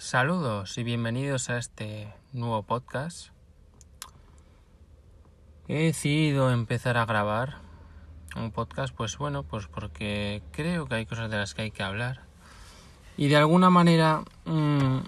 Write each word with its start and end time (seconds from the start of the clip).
Saludos 0.00 0.78
y 0.78 0.84
bienvenidos 0.84 1.50
a 1.50 1.58
este 1.58 2.14
nuevo 2.32 2.62
podcast. 2.62 3.30
He 5.66 5.86
decidido 5.86 6.52
empezar 6.52 6.96
a 6.96 7.04
grabar 7.04 7.56
un 8.36 8.52
podcast, 8.52 8.94
pues 8.94 9.18
bueno, 9.18 9.42
pues 9.42 9.66
porque 9.66 10.40
creo 10.52 10.86
que 10.86 10.94
hay 10.94 11.04
cosas 11.04 11.28
de 11.32 11.36
las 11.36 11.52
que 11.52 11.62
hay 11.62 11.70
que 11.72 11.82
hablar. 11.82 12.22
Y 13.16 13.26
de 13.26 13.38
alguna 13.38 13.70
manera 13.70 14.22
mmm, 14.44 14.98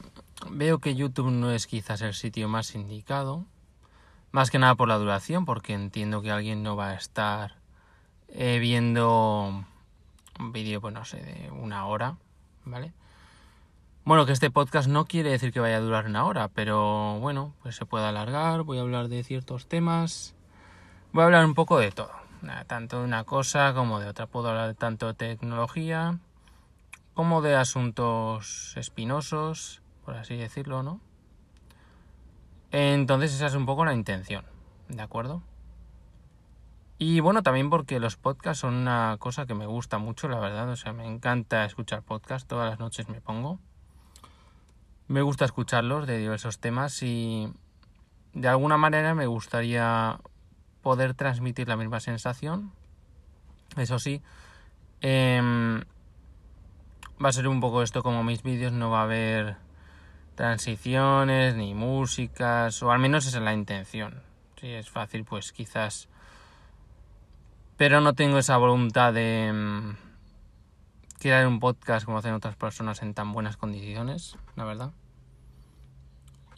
veo 0.50 0.80
que 0.80 0.96
YouTube 0.96 1.30
no 1.30 1.52
es 1.52 1.68
quizás 1.68 2.02
el 2.02 2.12
sitio 2.12 2.48
más 2.48 2.74
indicado. 2.74 3.46
Más 4.32 4.50
que 4.50 4.58
nada 4.58 4.74
por 4.74 4.88
la 4.88 4.98
duración, 4.98 5.44
porque 5.44 5.72
entiendo 5.72 6.20
que 6.20 6.32
alguien 6.32 6.64
no 6.64 6.74
va 6.74 6.88
a 6.88 6.94
estar 6.94 7.54
eh, 8.26 8.58
viendo 8.58 9.64
un 10.40 10.52
vídeo, 10.52 10.80
pues 10.80 10.92
no 10.92 11.04
sé, 11.04 11.22
de 11.22 11.50
una 11.52 11.86
hora, 11.86 12.16
¿vale? 12.64 12.92
Bueno, 14.10 14.26
que 14.26 14.32
este 14.32 14.50
podcast 14.50 14.88
no 14.88 15.04
quiere 15.04 15.30
decir 15.30 15.52
que 15.52 15.60
vaya 15.60 15.76
a 15.76 15.80
durar 15.80 16.06
una 16.06 16.24
hora, 16.24 16.48
pero 16.48 17.20
bueno, 17.20 17.54
pues 17.62 17.76
se 17.76 17.86
puede 17.86 18.06
alargar, 18.06 18.64
voy 18.64 18.78
a 18.78 18.80
hablar 18.80 19.06
de 19.06 19.22
ciertos 19.22 19.68
temas, 19.68 20.34
voy 21.12 21.22
a 21.22 21.26
hablar 21.26 21.44
un 21.44 21.54
poco 21.54 21.78
de 21.78 21.92
todo, 21.92 22.10
tanto 22.66 22.98
de 22.98 23.04
una 23.04 23.22
cosa 23.22 23.72
como 23.72 24.00
de 24.00 24.08
otra, 24.08 24.26
puedo 24.26 24.48
hablar 24.48 24.74
tanto 24.74 25.06
de 25.06 25.14
tecnología 25.14 26.18
como 27.14 27.40
de 27.40 27.54
asuntos 27.54 28.74
espinosos, 28.76 29.80
por 30.04 30.16
así 30.16 30.36
decirlo, 30.36 30.82
¿no? 30.82 31.00
Entonces 32.72 33.32
esa 33.32 33.46
es 33.46 33.54
un 33.54 33.64
poco 33.64 33.84
la 33.84 33.94
intención, 33.94 34.44
¿de 34.88 35.02
acuerdo? 35.02 35.40
Y 36.98 37.20
bueno, 37.20 37.44
también 37.44 37.70
porque 37.70 38.00
los 38.00 38.16
podcasts 38.16 38.62
son 38.62 38.74
una 38.74 39.14
cosa 39.20 39.46
que 39.46 39.54
me 39.54 39.66
gusta 39.66 39.98
mucho, 39.98 40.28
la 40.28 40.40
verdad, 40.40 40.68
o 40.68 40.74
sea, 40.74 40.92
me 40.92 41.06
encanta 41.06 41.64
escuchar 41.64 42.02
podcasts, 42.02 42.48
todas 42.48 42.68
las 42.68 42.80
noches 42.80 43.08
me 43.08 43.20
pongo. 43.20 43.60
Me 45.10 45.22
gusta 45.22 45.44
escucharlos 45.44 46.06
de 46.06 46.18
diversos 46.18 46.60
temas 46.60 47.02
y 47.02 47.52
de 48.32 48.46
alguna 48.46 48.76
manera 48.76 49.12
me 49.12 49.26
gustaría 49.26 50.20
poder 50.82 51.14
transmitir 51.14 51.66
la 51.66 51.76
misma 51.76 51.98
sensación. 51.98 52.70
Eso 53.76 53.98
sí, 53.98 54.22
eh, 55.00 55.82
va 57.20 57.28
a 57.28 57.32
ser 57.32 57.48
un 57.48 57.58
poco 57.58 57.82
esto 57.82 58.04
como 58.04 58.22
mis 58.22 58.44
vídeos, 58.44 58.72
no 58.72 58.90
va 58.90 59.00
a 59.00 59.02
haber 59.02 59.56
transiciones 60.36 61.56
ni 61.56 61.74
músicas, 61.74 62.80
o 62.80 62.92
al 62.92 63.00
menos 63.00 63.26
esa 63.26 63.38
es 63.38 63.44
la 63.44 63.52
intención. 63.52 64.22
Si 64.60 64.68
es 64.68 64.90
fácil, 64.90 65.24
pues 65.24 65.50
quizás... 65.50 66.08
Pero 67.76 68.00
no 68.00 68.12
tengo 68.12 68.38
esa 68.38 68.58
voluntad 68.58 69.12
de 69.12 69.50
mm, 69.52 69.96
crear 71.18 71.48
un 71.48 71.58
podcast 71.58 72.06
como 72.06 72.18
hacen 72.18 72.34
otras 72.34 72.54
personas 72.54 73.02
en 73.02 73.12
tan 73.12 73.32
buenas 73.32 73.56
condiciones, 73.56 74.36
la 74.54 74.62
verdad. 74.62 74.92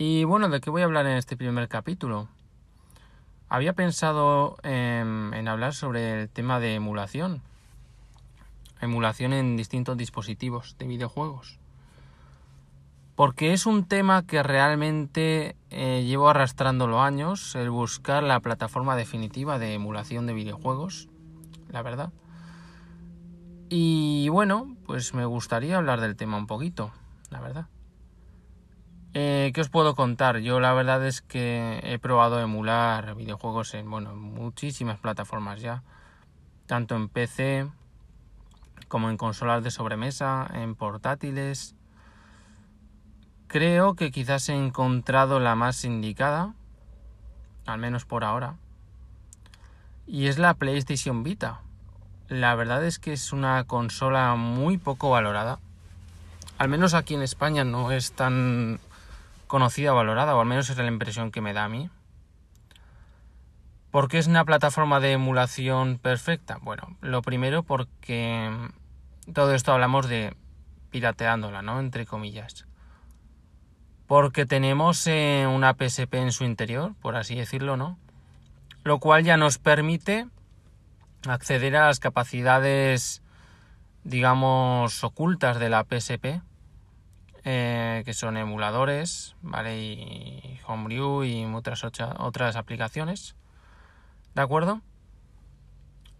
Y 0.04 0.24
bueno, 0.24 0.48
¿de 0.48 0.60
qué 0.60 0.68
voy 0.68 0.82
a 0.82 0.86
hablar 0.86 1.06
en 1.06 1.16
este 1.16 1.36
primer 1.36 1.68
capítulo? 1.68 2.26
Había 3.48 3.72
pensado 3.74 4.56
en, 4.64 5.32
en 5.32 5.46
hablar 5.46 5.74
sobre 5.74 6.22
el 6.22 6.28
tema 6.28 6.58
de 6.58 6.74
emulación. 6.74 7.40
Emulación 8.80 9.32
en 9.32 9.56
distintos 9.56 9.96
dispositivos 9.96 10.74
de 10.76 10.88
videojuegos. 10.88 11.60
Porque 13.14 13.52
es 13.52 13.64
un 13.64 13.84
tema 13.84 14.26
que 14.26 14.42
realmente 14.42 15.54
eh, 15.70 16.02
llevo 16.04 16.28
arrastrando 16.28 16.88
los 16.88 17.00
años, 17.00 17.54
el 17.54 17.70
buscar 17.70 18.24
la 18.24 18.40
plataforma 18.40 18.96
definitiva 18.96 19.60
de 19.60 19.74
emulación 19.74 20.26
de 20.26 20.32
videojuegos, 20.32 21.08
la 21.68 21.82
verdad. 21.82 22.10
Y 23.68 24.28
bueno, 24.30 24.76
pues 24.84 25.14
me 25.14 25.26
gustaría 25.26 25.76
hablar 25.76 26.00
del 26.00 26.16
tema 26.16 26.38
un 26.38 26.48
poquito, 26.48 26.90
la 27.30 27.40
verdad. 27.40 27.68
Eh, 29.14 29.50
¿Qué 29.54 29.60
os 29.60 29.68
puedo 29.68 29.94
contar? 29.94 30.38
Yo 30.38 30.58
la 30.58 30.72
verdad 30.72 31.06
es 31.06 31.20
que 31.20 31.80
he 31.82 31.98
probado 31.98 32.40
emular 32.40 33.14
videojuegos 33.14 33.74
en 33.74 33.90
bueno, 33.90 34.14
muchísimas 34.14 34.98
plataformas 34.98 35.60
ya, 35.60 35.82
tanto 36.66 36.96
en 36.96 37.10
PC 37.10 37.68
como 38.88 39.10
en 39.10 39.18
consolas 39.18 39.62
de 39.62 39.70
sobremesa, 39.70 40.48
en 40.54 40.74
portátiles. 40.74 41.74
Creo 43.48 43.96
que 43.96 44.10
quizás 44.10 44.48
he 44.48 44.54
encontrado 44.54 45.40
la 45.40 45.56
más 45.56 45.84
indicada, 45.84 46.54
al 47.66 47.78
menos 47.78 48.06
por 48.06 48.24
ahora, 48.24 48.56
y 50.06 50.28
es 50.28 50.38
la 50.38 50.54
PlayStation 50.54 51.22
Vita. 51.22 51.60
La 52.28 52.54
verdad 52.54 52.82
es 52.82 52.98
que 52.98 53.12
es 53.12 53.34
una 53.34 53.64
consola 53.64 54.36
muy 54.36 54.78
poco 54.78 55.10
valorada. 55.10 55.58
Al 56.56 56.70
menos 56.70 56.94
aquí 56.94 57.12
en 57.12 57.20
España 57.20 57.64
no 57.64 57.92
es 57.92 58.12
tan 58.12 58.80
conocida 59.52 59.92
o 59.92 59.96
valorada, 59.96 60.34
o 60.34 60.40
al 60.40 60.46
menos 60.46 60.70
es 60.70 60.78
la 60.78 60.86
impresión 60.86 61.30
que 61.30 61.42
me 61.42 61.52
da 61.52 61.64
a 61.64 61.68
mí. 61.68 61.90
¿Por 63.90 64.08
qué 64.08 64.16
es 64.16 64.26
una 64.26 64.46
plataforma 64.46 64.98
de 64.98 65.12
emulación 65.12 65.98
perfecta? 65.98 66.58
Bueno, 66.62 66.96
lo 67.02 67.20
primero 67.20 67.62
porque 67.62 68.50
todo 69.34 69.54
esto 69.54 69.74
hablamos 69.74 70.08
de 70.08 70.34
pirateándola, 70.88 71.60
¿no? 71.60 71.80
Entre 71.80 72.06
comillas. 72.06 72.64
Porque 74.06 74.46
tenemos 74.46 75.06
eh, 75.06 75.46
una 75.46 75.74
PSP 75.74 76.14
en 76.14 76.32
su 76.32 76.44
interior, 76.44 76.94
por 77.02 77.16
así 77.16 77.34
decirlo, 77.34 77.76
¿no? 77.76 77.98
Lo 78.84 79.00
cual 79.00 79.22
ya 79.22 79.36
nos 79.36 79.58
permite 79.58 80.28
acceder 81.28 81.76
a 81.76 81.88
las 81.88 82.00
capacidades, 82.00 83.20
digamos, 84.02 85.04
ocultas 85.04 85.58
de 85.58 85.68
la 85.68 85.84
PSP 85.84 86.40
eh, 87.44 88.02
que 88.04 88.14
son 88.14 88.36
emuladores, 88.36 89.34
¿vale? 89.42 89.78
Y 89.78 90.60
Homebrew 90.66 91.24
y 91.24 91.44
otras, 91.44 91.84
otras 92.18 92.56
aplicaciones, 92.56 93.34
¿de 94.34 94.42
acuerdo? 94.42 94.80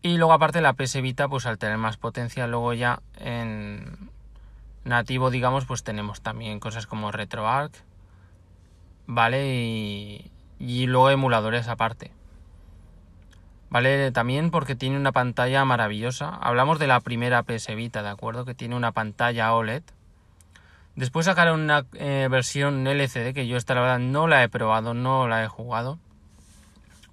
Y 0.02 0.16
luego 0.16 0.32
aparte 0.32 0.60
la 0.60 0.72
PS 0.72 1.00
Vita, 1.00 1.28
pues 1.28 1.46
al 1.46 1.58
tener 1.58 1.78
más 1.78 1.96
potencia, 1.96 2.48
luego 2.48 2.72
ya 2.74 3.02
en 3.18 4.10
nativo, 4.84 5.30
digamos, 5.30 5.64
pues 5.64 5.84
tenemos 5.84 6.22
también 6.22 6.58
cosas 6.58 6.88
como 6.88 7.12
RetroArch, 7.12 7.72
¿vale? 9.06 9.54
Y, 9.54 10.32
y 10.58 10.86
luego 10.86 11.10
emuladores 11.10 11.68
aparte. 11.68 12.10
¿Vale? 13.70 14.10
También 14.10 14.50
porque 14.50 14.74
tiene 14.74 14.98
una 14.98 15.12
pantalla 15.12 15.64
maravillosa. 15.64 16.28
Hablamos 16.28 16.78
de 16.78 16.88
la 16.88 17.00
primera 17.00 17.42
PS 17.42 17.74
Vita, 17.74 18.02
¿de 18.02 18.10
acuerdo? 18.10 18.44
Que 18.44 18.54
tiene 18.54 18.76
una 18.76 18.92
pantalla 18.92 19.54
OLED 19.54 19.82
Después 20.94 21.24
sacaron 21.26 21.60
una 21.60 21.86
eh, 21.94 22.28
versión 22.30 22.86
LCD 22.86 23.32
que 23.32 23.46
yo 23.46 23.56
esta 23.56 23.74
la 23.74 23.80
verdad 23.80 23.98
no 23.98 24.26
la 24.26 24.42
he 24.42 24.48
probado, 24.48 24.92
no 24.92 25.26
la 25.26 25.42
he 25.42 25.48
jugado. 25.48 25.98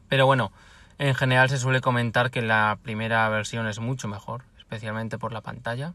Pero 0.10 0.26
bueno, 0.26 0.52
en 0.98 1.16
general 1.16 1.50
se 1.50 1.58
suele 1.58 1.80
comentar 1.80 2.30
que 2.30 2.42
la 2.42 2.78
primera 2.84 3.28
versión 3.30 3.68
es 3.68 3.80
mucho 3.80 4.08
mejor, 4.10 4.44
especialmente 4.58 5.18
por 5.18 5.32
la 5.32 5.42
pantalla. 5.42 5.94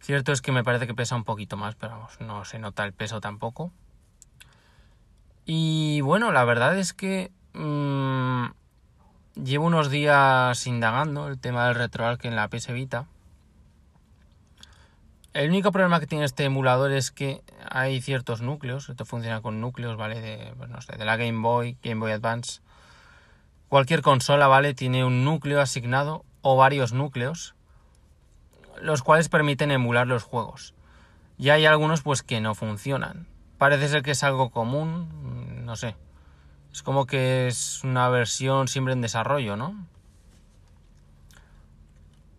Cierto 0.00 0.32
es 0.32 0.40
que 0.42 0.52
me 0.52 0.62
parece 0.62 0.86
que 0.86 0.94
pesa 0.94 1.16
un 1.16 1.24
poquito 1.24 1.56
más, 1.56 1.74
pero 1.74 1.92
vamos, 1.92 2.20
no 2.20 2.44
se 2.44 2.58
nota 2.58 2.84
el 2.84 2.92
peso 2.92 3.20
tampoco. 3.20 3.72
Y 5.44 6.00
bueno, 6.02 6.30
la 6.30 6.44
verdad 6.44 6.78
es 6.78 6.92
que 6.92 7.32
mmm, 7.52 8.46
llevo 9.34 9.66
unos 9.66 9.90
días 9.90 10.66
indagando 10.68 11.26
el 11.26 11.38
tema 11.38 11.66
del 11.66 11.74
RetroArch 11.74 12.24
en 12.26 12.36
la 12.36 12.46
PS 12.48 12.72
Vita 12.72 13.06
el 15.32 15.48
único 15.48 15.70
problema 15.70 16.00
que 16.00 16.06
tiene 16.06 16.24
este 16.24 16.44
emulador 16.44 16.92
es 16.92 17.10
que 17.10 17.42
hay 17.68 18.00
ciertos 18.00 18.42
núcleos, 18.42 18.88
esto 18.88 19.04
funciona 19.04 19.40
con 19.40 19.60
núcleos, 19.60 19.96
¿vale? 19.96 20.20
De, 20.20 20.52
pues 20.56 20.68
no 20.68 20.80
sé, 20.80 20.96
de 20.96 21.04
la 21.04 21.16
Game 21.16 21.40
Boy, 21.40 21.76
Game 21.82 22.00
Boy 22.00 22.12
Advance. 22.12 22.60
Cualquier 23.68 24.02
consola, 24.02 24.48
¿vale? 24.48 24.74
Tiene 24.74 25.04
un 25.04 25.24
núcleo 25.24 25.60
asignado 25.60 26.24
o 26.42 26.56
varios 26.56 26.92
núcleos, 26.92 27.54
los 28.80 29.02
cuales 29.02 29.28
permiten 29.28 29.70
emular 29.70 30.06
los 30.06 30.24
juegos. 30.24 30.74
Y 31.38 31.50
hay 31.50 31.64
algunos 31.64 32.02
pues 32.02 32.22
que 32.22 32.40
no 32.40 32.54
funcionan. 32.54 33.28
Parece 33.56 33.88
ser 33.88 34.02
que 34.02 34.10
es 34.12 34.24
algo 34.24 34.50
común, 34.50 35.64
no 35.64 35.76
sé. 35.76 35.94
Es 36.72 36.82
como 36.82 37.06
que 37.06 37.46
es 37.46 37.84
una 37.84 38.08
versión 38.08 38.68
siempre 38.68 38.94
en 38.94 39.00
desarrollo, 39.00 39.56
¿no? 39.56 39.86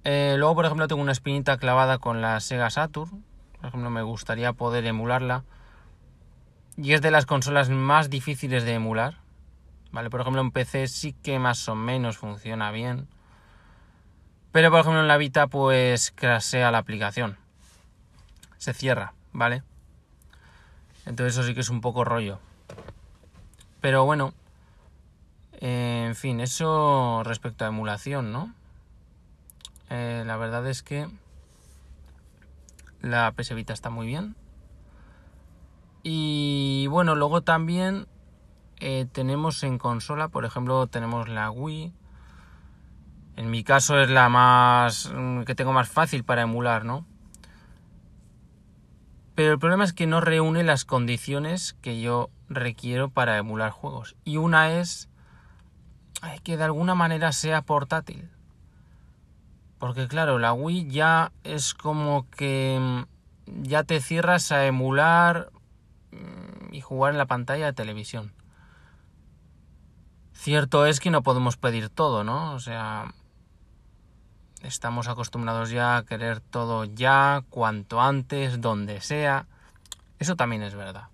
Eh, 0.03 0.35
luego, 0.37 0.55
por 0.55 0.65
ejemplo, 0.65 0.87
tengo 0.87 1.01
una 1.01 1.11
espinita 1.11 1.57
clavada 1.57 1.97
con 1.99 2.21
la 2.21 2.39
Sega 2.39 2.69
Saturn. 2.69 3.23
Por 3.57 3.67
ejemplo, 3.67 3.89
me 3.89 4.01
gustaría 4.01 4.53
poder 4.53 4.85
emularla. 4.85 5.43
Y 6.77 6.93
es 6.93 7.01
de 7.01 7.11
las 7.11 7.25
consolas 7.25 7.69
más 7.69 8.09
difíciles 8.09 8.63
de 8.63 8.73
emular. 8.73 9.17
Vale, 9.91 10.09
por 10.09 10.21
ejemplo, 10.21 10.41
en 10.41 10.51
PC 10.51 10.87
sí 10.87 11.13
que 11.13 11.37
más 11.37 11.67
o 11.69 11.75
menos 11.75 12.17
funciona 12.17 12.71
bien. 12.71 13.07
Pero, 14.51 14.71
por 14.71 14.79
ejemplo, 14.79 15.01
en 15.01 15.07
la 15.07 15.17
Vita, 15.17 15.47
pues 15.47 16.11
crasea 16.15 16.71
la 16.71 16.79
aplicación. 16.79 17.37
Se 18.57 18.73
cierra, 18.73 19.13
¿vale? 19.33 19.63
Entonces, 21.05 21.35
eso 21.35 21.45
sí 21.45 21.53
que 21.53 21.61
es 21.61 21.69
un 21.69 21.81
poco 21.81 22.03
rollo. 22.03 22.39
Pero 23.81 24.05
bueno, 24.05 24.33
eh, 25.59 26.05
en 26.07 26.15
fin, 26.15 26.39
eso 26.39 27.21
respecto 27.23 27.65
a 27.65 27.69
emulación, 27.69 28.31
¿no? 28.31 28.53
Eh, 29.93 30.23
la 30.25 30.37
verdad 30.37 30.65
es 30.67 30.83
que 30.83 31.09
la 33.01 33.29
PS 33.33 33.53
Vita 33.55 33.73
está 33.73 33.89
muy 33.89 34.07
bien. 34.07 34.37
Y 36.01 36.87
bueno, 36.87 37.13
luego 37.15 37.41
también 37.41 38.07
eh, 38.79 39.05
tenemos 39.11 39.63
en 39.63 39.77
consola, 39.77 40.29
por 40.29 40.45
ejemplo, 40.45 40.87
tenemos 40.87 41.27
la 41.27 41.51
Wii. 41.51 41.93
En 43.35 43.51
mi 43.51 43.65
caso 43.65 43.99
es 43.99 44.09
la 44.09 44.29
más 44.29 45.11
mm, 45.13 45.41
que 45.41 45.55
tengo 45.55 45.73
más 45.73 45.89
fácil 45.89 46.23
para 46.23 46.43
emular, 46.43 46.85
¿no? 46.85 47.05
Pero 49.35 49.51
el 49.51 49.59
problema 49.59 49.83
es 49.83 49.91
que 49.91 50.07
no 50.07 50.21
reúne 50.21 50.63
las 50.63 50.85
condiciones 50.85 51.73
que 51.81 51.99
yo 51.99 52.29
requiero 52.47 53.09
para 53.09 53.37
emular 53.37 53.71
juegos. 53.71 54.15
Y 54.23 54.37
una 54.37 54.79
es 54.79 55.09
que 56.43 56.55
de 56.55 56.63
alguna 56.63 56.95
manera 56.95 57.33
sea 57.33 57.61
portátil. 57.63 58.29
Porque 59.81 60.07
claro, 60.07 60.37
la 60.37 60.53
Wii 60.53 60.91
ya 60.91 61.31
es 61.43 61.73
como 61.73 62.29
que 62.29 62.77
mm, 62.79 63.63
ya 63.63 63.83
te 63.83 63.99
cierras 63.99 64.51
a 64.51 64.67
emular 64.67 65.49
mm, 66.11 66.71
y 66.71 66.81
jugar 66.81 67.13
en 67.13 67.17
la 67.17 67.25
pantalla 67.25 67.65
de 67.65 67.73
televisión. 67.73 68.31
Cierto 70.33 70.85
es 70.85 70.99
que 70.99 71.09
no 71.09 71.23
podemos 71.23 71.57
pedir 71.57 71.89
todo, 71.89 72.23
¿no? 72.23 72.53
O 72.53 72.59
sea, 72.59 73.11
estamos 74.61 75.07
acostumbrados 75.07 75.71
ya 75.71 75.97
a 75.97 76.05
querer 76.05 76.41
todo 76.41 76.83
ya, 76.85 77.43
cuanto 77.49 78.01
antes, 78.01 78.61
donde 78.61 79.01
sea. 79.01 79.47
Eso 80.19 80.35
también 80.35 80.61
es 80.61 80.75
verdad. 80.75 81.07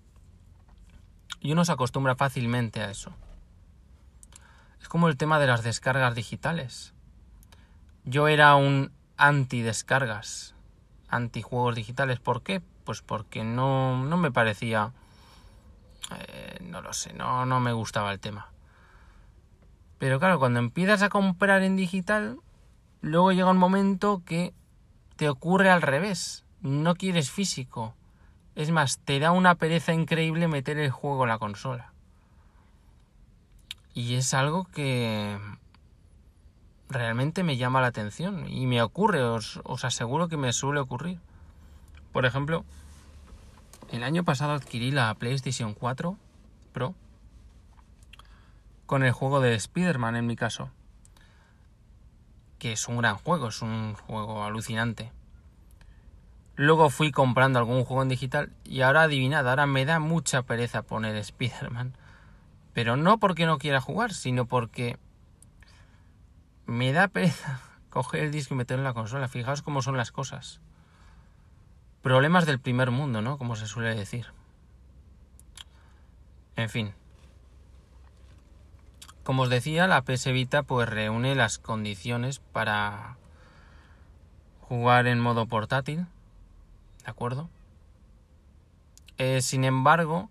Y 1.40 1.52
uno 1.52 1.64
se 1.64 1.72
acostumbra 1.72 2.16
fácilmente 2.16 2.82
a 2.82 2.90
eso. 2.90 3.14
Es 4.78 4.88
como 4.88 5.08
el 5.08 5.16
tema 5.16 5.38
de 5.38 5.46
las 5.46 5.62
descargas 5.62 6.14
digitales. 6.14 6.92
Yo 8.08 8.26
era 8.26 8.54
un 8.56 8.90
anti-descargas, 9.18 10.54
anti-juegos 11.08 11.74
digitales. 11.74 12.20
¿Por 12.20 12.42
qué? 12.42 12.62
Pues 12.84 13.02
porque 13.02 13.44
no, 13.44 14.02
no 14.02 14.16
me 14.16 14.32
parecía... 14.32 14.92
Eh, 16.16 16.58
no 16.62 16.80
lo 16.80 16.94
sé, 16.94 17.12
no, 17.12 17.44
no 17.44 17.60
me 17.60 17.74
gustaba 17.74 18.10
el 18.10 18.18
tema. 18.18 18.50
Pero 19.98 20.18
claro, 20.18 20.38
cuando 20.38 20.58
empiezas 20.58 21.02
a 21.02 21.10
comprar 21.10 21.62
en 21.62 21.76
digital, 21.76 22.38
luego 23.02 23.32
llega 23.32 23.50
un 23.50 23.58
momento 23.58 24.22
que 24.24 24.54
te 25.16 25.28
ocurre 25.28 25.68
al 25.68 25.82
revés. 25.82 26.46
No 26.62 26.94
quieres 26.94 27.30
físico. 27.30 27.94
Es 28.54 28.70
más, 28.70 29.00
te 29.00 29.18
da 29.18 29.32
una 29.32 29.56
pereza 29.56 29.92
increíble 29.92 30.48
meter 30.48 30.78
el 30.78 30.90
juego 30.90 31.24
en 31.24 31.28
la 31.28 31.38
consola. 31.38 31.92
Y 33.92 34.14
es 34.14 34.32
algo 34.32 34.64
que 34.64 35.36
realmente 36.88 37.42
me 37.42 37.56
llama 37.56 37.80
la 37.80 37.88
atención. 37.88 38.48
Y 38.48 38.66
me 38.66 38.82
ocurre, 38.82 39.22
os, 39.22 39.60
aseguro 39.82 40.28
que 40.28 40.36
me 40.36 40.52
suele 40.52 40.80
ocurrir. 40.80 41.18
Por 42.12 42.26
ejemplo, 42.26 42.64
el 43.90 44.02
año 44.02 44.24
pasado 44.24 44.52
adquirí 44.52 44.90
la 44.90 45.14
PlayStation 45.14 45.74
4 45.74 46.16
Pro 46.72 46.94
con 48.86 49.02
el 49.02 49.12
juego 49.12 49.40
de 49.40 49.54
Spider-Man 49.54 50.16
en 50.16 50.26
mi 50.26 50.36
caso. 50.36 50.70
Que 52.58 52.72
es 52.72 52.88
un 52.88 52.98
gran 52.98 53.16
juego, 53.16 53.48
es 53.48 53.62
un 53.62 53.94
juego 53.94 54.44
alucinante. 54.44 55.12
Luego 56.56 56.90
fui 56.90 57.12
comprando 57.12 57.60
algún 57.60 57.84
juego 57.84 58.02
en 58.02 58.08
digital 58.08 58.50
y 58.64 58.80
ahora 58.80 59.02
adivinad, 59.02 59.48
ahora 59.48 59.66
me 59.66 59.84
da 59.84 60.00
mucha 60.00 60.42
pereza 60.42 60.82
poner 60.82 61.14
Spider-Man. 61.16 61.94
Pero 62.72 62.96
no 62.96 63.18
porque 63.18 63.46
no 63.46 63.58
quiera 63.58 63.80
jugar, 63.80 64.12
sino 64.12 64.46
porque 64.46 64.98
me 66.68 66.92
da 66.92 67.08
pereza 67.08 67.60
coger 67.90 68.22
el 68.22 68.30
disco 68.30 68.54
y 68.54 68.58
meterlo 68.58 68.82
en 68.82 68.84
la 68.84 68.94
consola. 68.94 69.26
Fijaos 69.26 69.62
cómo 69.62 69.82
son 69.82 69.96
las 69.96 70.12
cosas. 70.12 70.60
Problemas 72.02 72.46
del 72.46 72.60
primer 72.60 72.92
mundo, 72.92 73.22
¿no? 73.22 73.38
Como 73.38 73.56
se 73.56 73.66
suele 73.66 73.94
decir. 73.96 74.26
En 76.54 76.68
fin. 76.68 76.92
Como 79.24 79.42
os 79.42 79.50
decía, 79.50 79.86
la 79.86 80.02
PS 80.02 80.26
Vita 80.32 80.62
pues 80.62 80.88
reúne 80.88 81.34
las 81.34 81.58
condiciones 81.58 82.38
para 82.38 83.16
jugar 84.60 85.06
en 85.06 85.20
modo 85.20 85.46
portátil, 85.46 86.06
¿de 87.04 87.10
acuerdo? 87.10 87.48
Eh, 89.16 89.40
sin 89.40 89.64
embargo, 89.64 90.30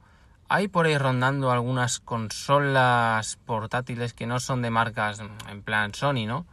hay 0.50 0.68
por 0.68 0.86
ahí 0.86 0.98
rondando 0.98 1.52
algunas 1.52 2.00
consolas 2.00 3.38
portátiles 3.46 4.14
que 4.14 4.28
no 4.28 4.40
son 4.40 4.62
de 4.62 4.70
marcas 4.70 5.22
en 5.50 5.62
plan 5.62 5.94
Sony, 5.94 6.26
¿no? 6.26 6.46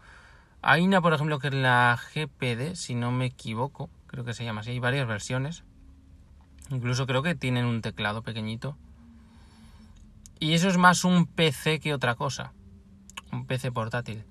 Hay 0.63 0.83
una, 0.83 1.03
por 1.03 1.13
ejemplo, 1.13 1.39
que 1.39 1.49
es 1.49 1.55
la 1.55 1.99
GPD, 2.15 2.75
si 2.75 2.95
no 2.95 3.13
me 3.13 3.27
equivoco, 3.27 3.91
creo 4.07 4.25
que 4.25 4.33
se 4.33 4.45
llama 4.45 4.63
así, 4.63 4.71
hay 4.71 4.79
varias 4.79 5.07
versiones. 5.07 5.63
Incluso 6.71 7.07
creo 7.07 7.23
que 7.23 7.35
tienen 7.35 7.67
un 7.67 7.83
teclado 7.83 8.23
pequeñito. 8.23 8.77
Y 10.41 10.55
eso 10.55 10.69
es 10.69 10.79
más 10.79 11.05
un 11.05 11.27
PC 11.27 11.81
que 11.81 11.93
otra 11.93 12.15
cosa. 12.15 12.53
Un 13.31 13.47
PC 13.47 13.73
portátil. 13.73 14.25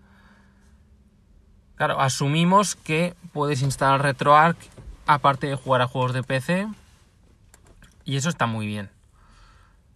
Claro, 1.75 1.99
asumimos 1.99 2.75
que 2.75 3.15
puedes 3.31 3.61
instalar 3.61 4.01
RetroArch 4.01 4.57
aparte 5.05 5.47
de 5.47 5.55
jugar 5.55 5.81
a 5.81 5.87
juegos 5.87 6.13
de 6.13 6.23
PC. 6.23 6.67
Y 8.05 8.17
eso 8.17 8.29
está 8.29 8.47
muy 8.47 8.65
bien. 8.65 8.89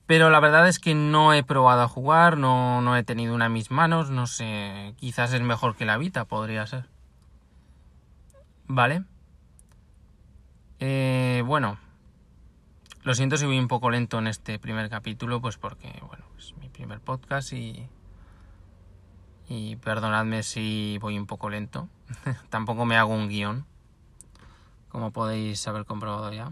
Pero 0.07 0.29
la 0.29 0.39
verdad 0.39 0.67
es 0.69 0.79
que 0.79 0.95
no 0.95 1.33
he 1.33 1.43
probado 1.43 1.81
a 1.81 1.87
jugar, 1.89 2.37
no, 2.37 2.81
no 2.81 2.95
he 2.95 3.03
tenido 3.03 3.35
una 3.35 3.47
en 3.47 3.53
mis 3.53 3.71
manos, 3.71 4.09
no 4.09 4.25
sé, 4.25 4.93
quizás 4.97 5.33
es 5.33 5.41
mejor 5.41 5.75
que 5.75 5.85
la 5.85 5.97
Vita, 5.97 6.23
podría 6.25 6.65
ser. 6.65 6.89
¿Vale? 8.67 9.03
Eh, 10.79 11.43
bueno, 11.45 11.77
lo 13.03 13.15
siento 13.15 13.35
si 13.37 13.45
voy 13.45 13.59
un 13.59 13.67
poco 13.67 13.89
lento 13.89 14.19
en 14.19 14.27
este 14.27 14.59
primer 14.59 14.89
capítulo, 14.89 15.41
pues 15.41 15.57
porque, 15.57 16.01
bueno, 16.07 16.25
es 16.37 16.55
mi 16.57 16.69
primer 16.69 16.99
podcast 16.99 17.53
y. 17.53 17.87
Y 19.49 19.77
perdonadme 19.77 20.43
si 20.43 20.97
voy 20.99 21.17
un 21.17 21.25
poco 21.25 21.49
lento. 21.49 21.87
Tampoco 22.49 22.85
me 22.85 22.97
hago 22.97 23.13
un 23.13 23.29
guion, 23.29 23.65
como 24.89 25.11
podéis 25.11 25.65
haber 25.67 25.85
comprobado 25.85 26.33
ya. 26.33 26.51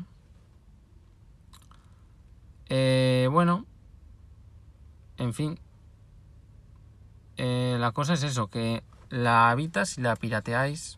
Eh, 2.70 3.28
bueno, 3.32 3.66
en 5.18 5.34
fin. 5.34 5.60
Eh, 7.38 7.78
la 7.80 7.92
cosa 7.92 8.14
es 8.14 8.24
eso, 8.24 8.48
que 8.48 8.84
la 9.10 9.54
Vita, 9.56 9.86
si 9.86 10.02
la 10.02 10.16
pirateáis 10.16 10.98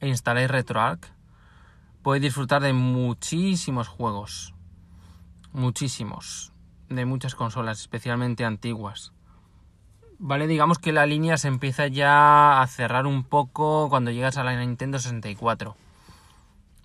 e 0.00 0.08
instaláis 0.08 0.50
RetroArch, 0.50 1.12
puede 2.02 2.20
disfrutar 2.20 2.62
de 2.62 2.72
muchísimos 2.72 3.88
juegos. 3.88 4.54
Muchísimos. 5.52 6.52
De 6.88 7.04
muchas 7.04 7.34
consolas, 7.34 7.80
especialmente 7.80 8.44
antiguas. 8.44 9.12
Vale, 10.18 10.46
digamos 10.46 10.78
que 10.78 10.92
la 10.92 11.04
línea 11.04 11.36
se 11.36 11.48
empieza 11.48 11.88
ya 11.88 12.60
a 12.62 12.66
cerrar 12.66 13.06
un 13.06 13.24
poco 13.24 13.88
cuando 13.90 14.10
llegas 14.10 14.38
a 14.38 14.44
la 14.44 14.58
Nintendo 14.58 14.98
64. 14.98 15.76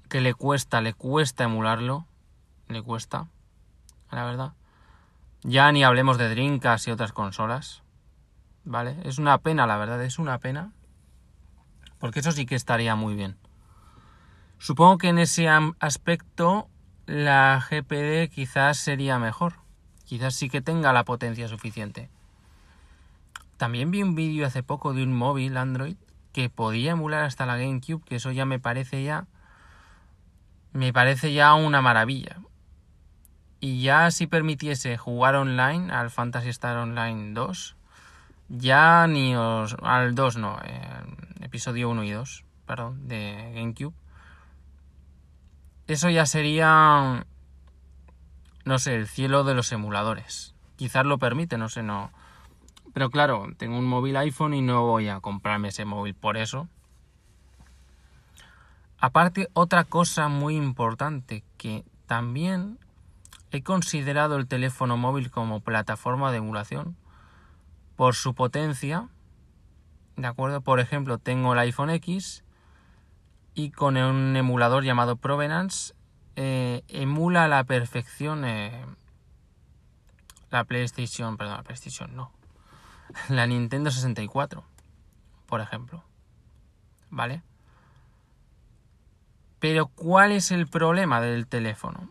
Que 0.10 0.20
le 0.20 0.34
cuesta, 0.34 0.82
le 0.82 0.94
cuesta 0.94 1.46
emularlo. 1.46 2.06
Le 2.72 2.82
cuesta, 2.82 3.28
la 4.12 4.24
verdad. 4.24 4.54
Ya 5.44 5.70
ni 5.74 5.84
hablemos 5.84 6.18
de 6.18 6.30
Dreamcast 6.30 6.88
y 6.88 6.92
otras 6.92 7.12
consolas. 7.12 7.84
¿Vale? 8.64 8.96
Es 9.04 9.18
una 9.18 9.40
pena, 9.40 9.68
la 9.68 9.76
verdad, 9.76 10.02
es 10.02 10.20
una 10.20 10.38
pena. 10.38 10.72
Porque 12.00 12.22
eso 12.22 12.32
sí 12.32 12.46
que 12.46 12.56
estaría 12.56 12.96
muy 12.96 13.14
bien. 13.14 13.36
Supongo 14.58 15.00
que 15.00 15.10
en 15.10 15.20
ese 15.20 15.50
aspecto 15.50 16.70
la 17.08 17.62
GPD 17.70 18.34
quizás 18.34 18.78
sería 18.78 19.20
mejor. 19.20 19.56
Quizás 20.06 20.34
sí 20.36 20.50
que 20.50 20.62
tenga 20.62 20.94
la 20.94 21.04
potencia 21.04 21.50
suficiente. 21.50 22.10
También 23.58 23.92
vi 23.92 24.02
un 24.02 24.16
vídeo 24.16 24.48
hace 24.48 24.64
poco 24.64 24.94
de 24.94 25.04
un 25.04 25.14
móvil 25.14 25.58
Android 25.58 25.98
que 26.32 26.50
podía 26.50 26.92
emular 26.92 27.24
hasta 27.24 27.46
la 27.46 27.58
GameCube, 27.58 28.06
que 28.06 28.16
eso 28.16 28.32
ya 28.32 28.46
me 28.46 28.60
parece 28.60 29.04
ya 29.04 29.28
me 30.74 30.94
parece 30.94 31.34
ya 31.34 31.54
una 31.54 31.82
maravilla. 31.82 32.38
Y 33.62 33.82
ya 33.82 34.12
si 34.12 34.28
permitiese 34.28 34.98
jugar 34.98 35.36
online 35.36 35.94
al 35.94 36.10
Fantasy 36.10 36.50
Star 36.50 36.76
Online 36.76 37.32
2, 37.34 37.76
ya 38.50 39.08
ni 39.08 39.36
os 39.38 39.78
al 39.82 40.14
2 40.14 40.38
no, 40.38 40.60
eh, 40.66 40.82
episodio 41.40 41.90
1 41.90 42.04
y 42.04 42.12
2, 42.12 42.44
perdón, 42.66 43.08
de 43.08 43.54
GameCube 43.56 43.94
eso 45.92 46.10
ya 46.10 46.26
sería, 46.26 47.26
no 48.66 48.80
sé, 48.80 48.96
el 48.96 49.08
cielo 49.08 49.44
de 49.44 49.54
los 49.54 49.72
emuladores. 49.72 50.56
Quizás 50.78 51.06
lo 51.06 51.18
permite, 51.18 51.58
no 51.58 51.70
sé, 51.70 51.84
no. 51.84 52.12
Pero 52.94 53.10
claro, 53.10 53.48
tengo 53.58 53.78
un 53.78 53.86
móvil 53.86 54.18
iPhone 54.18 54.54
y 54.54 54.62
no 54.62 54.86
voy 54.86 55.10
a 55.10 55.20
comprarme 55.20 55.70
ese 55.70 55.86
móvil 55.86 56.14
por 56.14 56.38
eso. 56.38 56.68
Aparte, 59.00 59.50
otra 59.54 59.84
cosa 59.84 60.28
muy 60.28 60.56
importante 60.56 61.44
que 61.58 61.84
también 62.06 62.78
he 63.52 63.64
considerado 63.64 64.38
el 64.38 64.48
teléfono 64.48 64.98
móvil 64.98 65.30
como 65.30 65.60
plataforma 65.60 66.32
de 66.32 66.38
emulación 66.38 66.96
por 67.96 68.16
su 68.16 68.34
potencia. 68.34 69.10
¿De 70.16 70.28
acuerdo? 70.28 70.62
Por 70.62 70.80
ejemplo, 70.80 71.18
tengo 71.18 71.54
el 71.54 71.60
iPhone 71.60 71.90
X 71.90 72.44
y 73.54 73.72
con 73.72 73.98
un 73.98 74.36
emulador 74.36 74.84
llamado 74.84 75.18
Provenance 75.18 75.94
eh, 76.36 76.84
emula 76.88 77.44
a 77.44 77.48
la 77.48 77.64
perfección 77.66 78.46
eh, 78.46 78.86
la 80.50 80.64
PlayStation, 80.64 81.38
perdón, 81.38 81.58
la 81.58 81.64
PlayStation 81.64 82.16
no, 82.16 82.32
la 83.30 83.46
Nintendo 83.48 83.92
64, 83.92 84.64
por 85.46 85.62
ejemplo. 85.62 86.04
¿Vale? 87.10 87.44
Pero 89.60 89.88
¿cuál 89.88 90.32
es 90.32 90.52
el 90.52 90.68
problema 90.68 91.20
del 91.20 91.46
teléfono? 91.48 92.10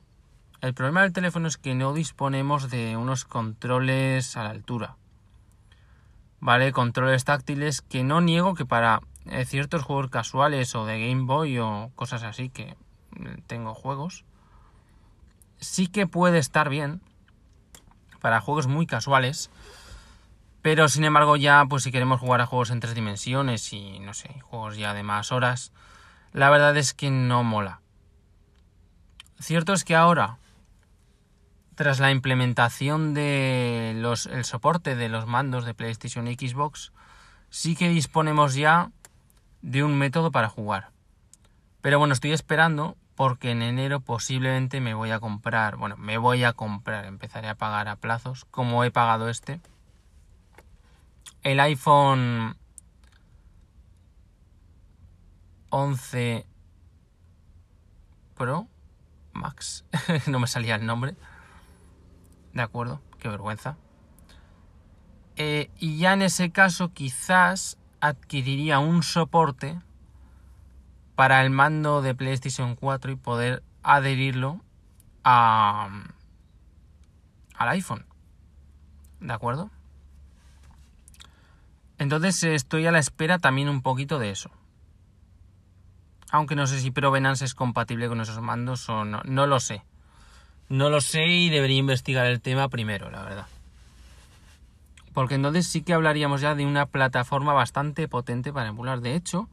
El 0.61 0.75
problema 0.75 1.03
del 1.03 1.15
teléfono 1.15 1.49
es 1.49 1.57
que 1.57 1.75
no 1.75 1.95
disponemos 1.95 2.69
de 2.69 2.99
unos 2.99 3.25
controles 3.25 4.37
a 4.37 4.45
la 4.45 4.51
altura. 4.51 4.97
¿Vale? 6.39 6.73
Controles 6.73 7.25
táctiles 7.25 7.81
que 7.81 8.05
no 8.05 8.21
niego 8.21 8.55
que 8.55 8.67
para 8.67 9.01
eh, 9.25 9.47
ciertos 9.47 9.83
juegos 9.83 10.11
casuales 10.11 10.75
o 10.75 10.85
de 10.85 11.01
Game 11.01 11.25
Boy 11.25 11.59
o 11.59 11.91
cosas 11.95 12.25
así 12.25 12.51
que 12.51 12.77
tengo 13.47 13.75
juegos, 13.75 14.25
sí 15.59 15.87
que 15.87 16.07
puede 16.07 16.39
estar 16.39 16.69
bien 16.69 17.01
para 18.21 18.43
juegos 18.43 18.67
muy 18.67 18.87
casuales. 18.87 19.51
Pero 20.61 20.91
sin 20.91 21.05
embargo 21.05 21.37
ya, 21.37 21.65
pues 21.71 21.85
si 21.85 21.91
queremos 21.91 22.21
jugar 22.21 22.43
a 22.43 22.47
juegos 22.47 22.71
en 22.71 22.81
tres 22.81 22.95
dimensiones 22.95 23.73
y 23.73 23.99
no 24.01 24.13
sé, 24.13 24.41
juegos 24.43 24.77
ya 24.77 24.93
de 24.93 25.03
más 25.03 25.33
horas, 25.33 25.73
la 26.35 26.51
verdad 26.51 26.77
es 26.77 26.93
que 26.93 27.11
no 27.11 27.45
mola. 27.45 27.81
Cierto 29.39 29.73
es 29.73 29.85
que 29.85 29.97
ahora, 29.97 30.40
tras 31.81 31.99
la 31.99 32.11
implementación 32.11 33.15
de 33.15 33.99
soporte 34.43 34.97
de 34.97 35.09
los 35.09 35.27
mandos 35.27 35.65
de 35.65 35.73
PlayStation 35.73 36.29
y 36.29 36.35
Xbox, 36.35 36.93
sí 37.49 37.75
que 37.75 37.89
disponemos 37.89 38.55
ya 38.55 38.91
de 39.63 39.83
un 39.83 39.97
método 39.97 40.31
para 40.31 40.51
jugar. 40.51 40.91
Pero 41.81 41.99
bueno, 41.99 42.13
estoy 42.13 42.33
esperando 42.33 42.99
porque 43.15 43.53
en 43.53 43.63
enero 43.63 44.01
posiblemente 44.01 44.83
me 44.83 44.93
voy 44.93 45.11
a 45.11 45.21
comprar, 45.21 45.77
bueno, 45.77 45.97
me 45.97 46.19
voy 46.19 46.45
a 46.45 46.53
comprar, 46.53 47.07
empezaré 47.07 47.49
a 47.49 47.55
pagar 47.55 47.89
a 47.89 47.97
plazos, 47.97 48.45
como 48.51 48.85
he 48.85 48.91
pagado 48.91 49.31
este, 49.31 49.59
el 51.45 51.61
iPhone 51.61 52.59
11 55.71 56.45
Pro 58.37 58.69
Max. 59.33 59.87
no 60.27 60.41
me 60.41 60.47
salía 60.47 60.75
el 60.75 60.85
nombre. 60.85 61.17
De 62.53 62.63
acuerdo, 62.63 63.01
qué 63.19 63.29
vergüenza. 63.29 63.77
Eh, 65.37 65.71
y 65.79 65.99
ya 65.99 66.13
en 66.13 66.23
ese 66.23 66.51
caso 66.51 66.93
quizás 66.93 67.79
adquiriría 68.01 68.79
un 68.79 69.03
soporte 69.03 69.79
para 71.15 71.43
el 71.43 71.51
mando 71.51 72.03
de 72.03 72.15
PlayStation 72.15 72.77
4 72.77 73.13
y 73.13 73.17
poder 73.17 73.63
adherirlo 73.83 74.61
a, 75.25 75.89
al 77.55 77.69
iPhone. 77.69 78.07
¿De 79.21 79.33
acuerdo? 79.33 79.71
Entonces 81.99 82.43
estoy 82.43 82.87
a 82.87 82.93
la 82.93 82.99
espera 82.99 83.39
también 83.39 83.69
un 83.69 83.83
poquito 83.83 84.19
de 84.19 84.31
eso. 84.31 84.51
Aunque 86.31 86.57
no 86.57 86.67
sé 86.67 86.81
si 86.81 86.91
Provenance 86.91 87.45
es 87.45 87.55
compatible 87.55 88.09
con 88.09 88.21
esos 88.21 88.41
mandos 88.41 88.89
o 88.89 89.05
no. 89.05 89.21
No 89.25 89.47
lo 89.47 89.61
sé. 89.61 89.83
No 90.71 90.89
lo 90.89 91.03
sé 91.03 91.27
y 91.27 91.51
debería 91.51 91.77
investigar 91.77 92.25
el 92.27 92.41
tema 92.41 92.69
primero, 92.69 93.11
la 93.11 93.23
verdad. 93.23 93.47
Porque 95.13 95.35
entonces 95.35 95.67
sí 95.67 95.83
que 95.83 95.93
hablaríamos 95.93 96.41
ya 96.41 96.55
de 96.55 96.65
una 96.65 96.87
plataforma 96.87 97.53
bastante 97.53 98.09
potente 98.09 98.53
para 98.53 98.69
emular. 98.69 99.01
De 99.01 99.15
hecho, 99.15 99.49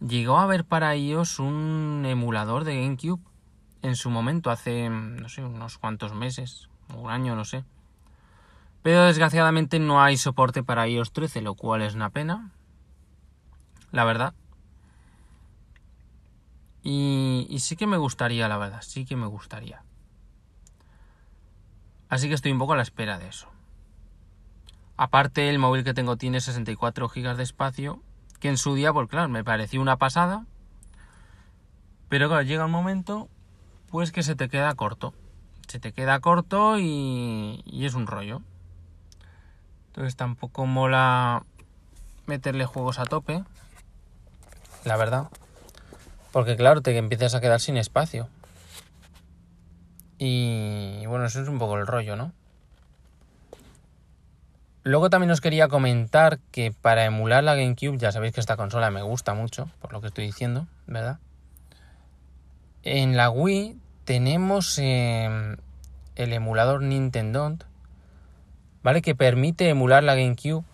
llegó 0.00 0.38
a 0.38 0.44
haber 0.44 0.64
para 0.64 0.94
ellos 0.94 1.38
un 1.38 2.04
emulador 2.06 2.64
de 2.64 2.80
GameCube 2.80 3.20
en 3.82 3.96
su 3.96 4.08
momento, 4.08 4.50
hace, 4.50 4.88
no 4.88 5.28
sé, 5.28 5.42
unos 5.44 5.76
cuantos 5.76 6.14
meses, 6.14 6.68
un 6.96 7.10
año, 7.10 7.34
no 7.34 7.44
sé. 7.44 7.64
Pero 8.82 9.04
desgraciadamente 9.04 9.80
no 9.80 10.02
hay 10.02 10.16
soporte 10.16 10.62
para 10.62 10.88
iOS 10.88 11.12
13, 11.12 11.42
lo 11.42 11.54
cual 11.54 11.82
es 11.82 11.94
una 11.94 12.10
pena. 12.10 12.52
La 13.90 14.04
verdad. 14.04 14.34
Y, 16.84 17.56
sí 17.60 17.76
que 17.76 17.86
me 17.86 17.96
gustaría, 17.96 18.48
la 18.48 18.58
verdad, 18.58 18.82
sí 18.82 19.04
que 19.04 19.16
me 19.16 19.26
gustaría. 19.26 19.82
Así 22.12 22.28
que 22.28 22.34
estoy 22.34 22.52
un 22.52 22.58
poco 22.58 22.74
a 22.74 22.76
la 22.76 22.82
espera 22.82 23.18
de 23.18 23.26
eso. 23.26 23.48
Aparte, 24.98 25.48
el 25.48 25.58
móvil 25.58 25.82
que 25.82 25.94
tengo 25.94 26.18
tiene 26.18 26.42
64 26.42 27.08
GB 27.08 27.36
de 27.36 27.42
espacio, 27.42 28.02
que 28.38 28.50
en 28.50 28.58
su 28.58 28.74
día, 28.74 28.92
pues 28.92 29.08
claro, 29.08 29.30
me 29.30 29.42
pareció 29.42 29.80
una 29.80 29.96
pasada. 29.96 30.44
Pero 32.10 32.28
claro, 32.28 32.42
llega 32.42 32.66
un 32.66 32.70
momento, 32.70 33.30
pues 33.90 34.12
que 34.12 34.22
se 34.22 34.36
te 34.36 34.50
queda 34.50 34.74
corto. 34.74 35.14
Se 35.68 35.80
te 35.80 35.92
queda 35.92 36.20
corto 36.20 36.78
y, 36.78 37.62
y 37.64 37.86
es 37.86 37.94
un 37.94 38.06
rollo. 38.06 38.42
Entonces 39.86 40.14
tampoco 40.14 40.66
mola 40.66 41.44
meterle 42.26 42.66
juegos 42.66 42.98
a 42.98 43.06
tope. 43.06 43.42
La 44.84 44.98
verdad. 44.98 45.30
Porque 46.30 46.58
claro, 46.58 46.82
te 46.82 46.94
empiezas 46.94 47.34
a 47.34 47.40
quedar 47.40 47.62
sin 47.62 47.78
espacio. 47.78 48.28
Y 50.24 51.04
bueno, 51.06 51.24
eso 51.24 51.42
es 51.42 51.48
un 51.48 51.58
poco 51.58 51.76
el 51.76 51.84
rollo, 51.84 52.14
¿no? 52.14 52.30
Luego 54.84 55.10
también 55.10 55.32
os 55.32 55.40
quería 55.40 55.66
comentar 55.66 56.38
que 56.52 56.70
para 56.70 57.04
emular 57.04 57.42
la 57.42 57.56
GameCube, 57.56 57.98
ya 57.98 58.12
sabéis 58.12 58.32
que 58.32 58.38
esta 58.38 58.56
consola 58.56 58.92
me 58.92 59.02
gusta 59.02 59.34
mucho, 59.34 59.68
por 59.80 59.92
lo 59.92 60.00
que 60.00 60.06
estoy 60.06 60.26
diciendo, 60.26 60.68
¿verdad? 60.86 61.18
En 62.84 63.16
la 63.16 63.30
Wii 63.30 63.76
tenemos 64.04 64.78
em, 64.78 65.56
el 66.14 66.32
emulador 66.32 66.82
Nintendo, 66.82 67.56
¿vale? 68.84 69.02
Que 69.02 69.16
permite 69.16 69.68
emular 69.70 70.04
la 70.04 70.14
GameCube. 70.14 70.64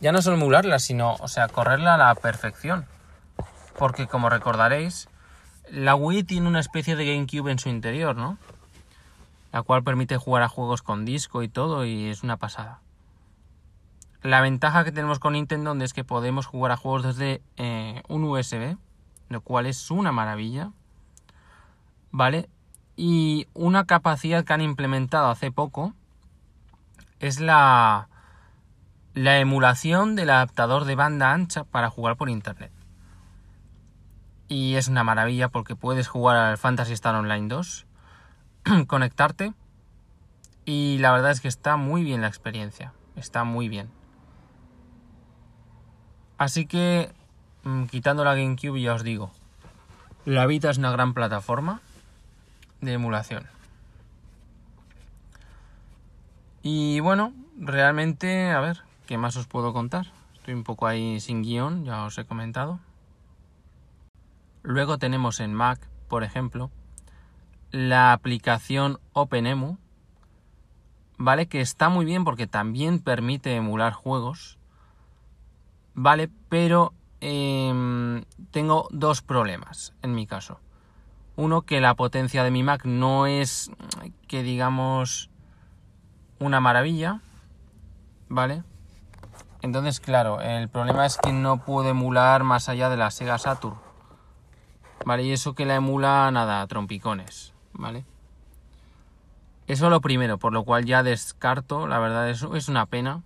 Ya 0.00 0.12
no 0.12 0.22
solo 0.22 0.38
emularla, 0.38 0.78
sino, 0.78 1.16
o 1.16 1.28
sea, 1.28 1.48
correrla 1.48 1.96
a 1.96 1.98
la 1.98 2.14
perfección 2.14 2.86
porque 3.78 4.06
como 4.06 4.30
recordaréis, 4.30 5.08
la 5.70 5.94
Wii 5.94 6.24
tiene 6.24 6.48
una 6.48 6.60
especie 6.60 6.96
de 6.96 7.06
GameCube 7.06 7.50
en 7.50 7.58
su 7.58 7.68
interior, 7.68 8.16
¿no? 8.16 8.38
La 9.52 9.62
cual 9.62 9.82
permite 9.82 10.16
jugar 10.16 10.42
a 10.42 10.48
juegos 10.48 10.82
con 10.82 11.04
disco 11.04 11.42
y 11.42 11.48
todo 11.48 11.84
y 11.84 12.08
es 12.08 12.22
una 12.22 12.36
pasada. 12.36 12.80
La 14.22 14.40
ventaja 14.40 14.84
que 14.84 14.92
tenemos 14.92 15.18
con 15.18 15.34
Nintendo 15.34 15.74
es 15.74 15.92
que 15.92 16.04
podemos 16.04 16.46
jugar 16.46 16.72
a 16.72 16.76
juegos 16.76 17.02
desde 17.02 17.42
eh, 17.56 18.02
un 18.08 18.24
USB, 18.24 18.76
lo 19.28 19.40
cual 19.42 19.66
es 19.66 19.90
una 19.90 20.12
maravilla. 20.12 20.72
¿Vale? 22.10 22.48
Y 22.96 23.48
una 23.54 23.84
capacidad 23.86 24.44
que 24.44 24.52
han 24.52 24.60
implementado 24.60 25.28
hace 25.28 25.50
poco 25.50 25.94
es 27.20 27.40
la, 27.40 28.08
la 29.14 29.38
emulación 29.38 30.14
del 30.14 30.30
adaptador 30.30 30.84
de 30.84 30.94
banda 30.94 31.32
ancha 31.32 31.64
para 31.64 31.90
jugar 31.90 32.16
por 32.16 32.30
Internet 32.30 32.73
y 34.48 34.74
es 34.74 34.88
una 34.88 35.04
maravilla 35.04 35.48
porque 35.48 35.76
puedes 35.76 36.08
jugar 36.08 36.36
al 36.36 36.58
Fantasy 36.58 36.92
Star 36.92 37.14
Online 37.14 37.48
2, 37.48 37.86
conectarte 38.86 39.52
y 40.64 40.98
la 40.98 41.12
verdad 41.12 41.30
es 41.30 41.40
que 41.40 41.48
está 41.48 41.76
muy 41.76 42.02
bien 42.04 42.20
la 42.20 42.28
experiencia, 42.28 42.92
está 43.16 43.44
muy 43.44 43.68
bien. 43.68 43.90
Así 46.38 46.66
que, 46.66 47.12
mm, 47.64 47.84
quitando 47.84 48.24
la 48.24 48.34
GameCube, 48.34 48.80
ya 48.80 48.94
os 48.94 49.04
digo, 49.04 49.30
la 50.24 50.46
Vita 50.46 50.70
es 50.70 50.78
una 50.78 50.90
gran 50.90 51.14
plataforma 51.14 51.80
de 52.80 52.94
emulación. 52.94 53.46
Y 56.62 57.00
bueno, 57.00 57.34
realmente, 57.58 58.50
a 58.50 58.60
ver, 58.60 58.82
¿qué 59.06 59.18
más 59.18 59.36
os 59.36 59.46
puedo 59.46 59.72
contar? 59.72 60.06
Estoy 60.34 60.54
un 60.54 60.64
poco 60.64 60.86
ahí 60.86 61.20
sin 61.20 61.42
guion, 61.42 61.84
ya 61.84 62.04
os 62.04 62.16
he 62.18 62.24
comentado. 62.24 62.80
Luego 64.64 64.96
tenemos 64.96 65.40
en 65.40 65.52
Mac, 65.52 65.78
por 66.08 66.24
ejemplo, 66.24 66.70
la 67.70 68.14
aplicación 68.14 68.98
OpenEmu, 69.12 69.76
¿vale? 71.18 71.48
Que 71.48 71.60
está 71.60 71.90
muy 71.90 72.06
bien 72.06 72.24
porque 72.24 72.46
también 72.46 72.98
permite 72.98 73.54
emular 73.56 73.92
juegos, 73.92 74.58
¿vale? 75.92 76.30
Pero 76.48 76.94
em, 77.20 78.24
tengo 78.52 78.88
dos 78.90 79.20
problemas 79.20 79.92
en 80.00 80.14
mi 80.14 80.26
caso. 80.26 80.60
Uno, 81.36 81.60
que 81.60 81.82
la 81.82 81.94
potencia 81.94 82.42
de 82.42 82.50
mi 82.50 82.62
Mac 82.62 82.86
no 82.86 83.26
es, 83.26 83.70
que 84.28 84.42
digamos, 84.42 85.28
una 86.38 86.60
maravilla, 86.60 87.20
¿vale? 88.30 88.62
Entonces, 89.60 90.00
claro, 90.00 90.40
el 90.40 90.70
problema 90.70 91.04
es 91.04 91.18
que 91.18 91.34
no 91.34 91.62
puedo 91.66 91.90
emular 91.90 92.44
más 92.44 92.70
allá 92.70 92.88
de 92.88 92.96
la 92.96 93.10
Sega 93.10 93.36
Saturn 93.36 93.84
¿vale? 95.04 95.24
Y 95.24 95.32
eso 95.32 95.54
que 95.54 95.66
la 95.66 95.76
emula, 95.76 96.30
nada, 96.30 96.66
trompicones, 96.66 97.52
¿vale? 97.72 98.04
Eso 99.66 99.88
lo 99.88 100.00
primero, 100.00 100.38
por 100.38 100.52
lo 100.52 100.64
cual 100.64 100.84
ya 100.84 101.02
descarto, 101.02 101.86
la 101.86 101.98
verdad 101.98 102.28
es, 102.28 102.42
es 102.54 102.68
una 102.68 102.86
pena. 102.86 103.22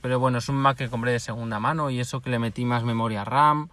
Pero 0.00 0.18
bueno, 0.18 0.38
es 0.38 0.48
un 0.48 0.56
Mac 0.56 0.78
que 0.78 0.88
compré 0.88 1.12
de 1.12 1.20
segunda 1.20 1.60
mano 1.60 1.90
y 1.90 2.00
eso 2.00 2.20
que 2.20 2.30
le 2.30 2.38
metí 2.38 2.64
más 2.64 2.84
memoria 2.84 3.24
RAM, 3.24 3.68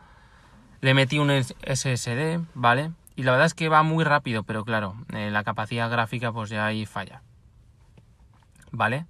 le 0.81 0.93
metí 0.93 1.19
un 1.19 1.31
SSD, 1.31 2.41
¿vale? 2.53 2.91
Y 3.15 3.24
la 3.24 3.31
verdad 3.31 3.47
es 3.47 3.53
que 3.53 3.69
va 3.69 3.81
muy 3.83 4.03
rápido, 4.03 4.43
pero 4.43 4.63
claro, 4.63 4.95
eh, 5.13 5.31
la 5.31 5.43
capacidad 5.43 5.89
gráfica 5.89 6.31
pues 6.31 6.50
ya 6.50 6.65
ahí 6.65 6.86
falla. 6.86 7.21
¿Vale? 8.71 9.05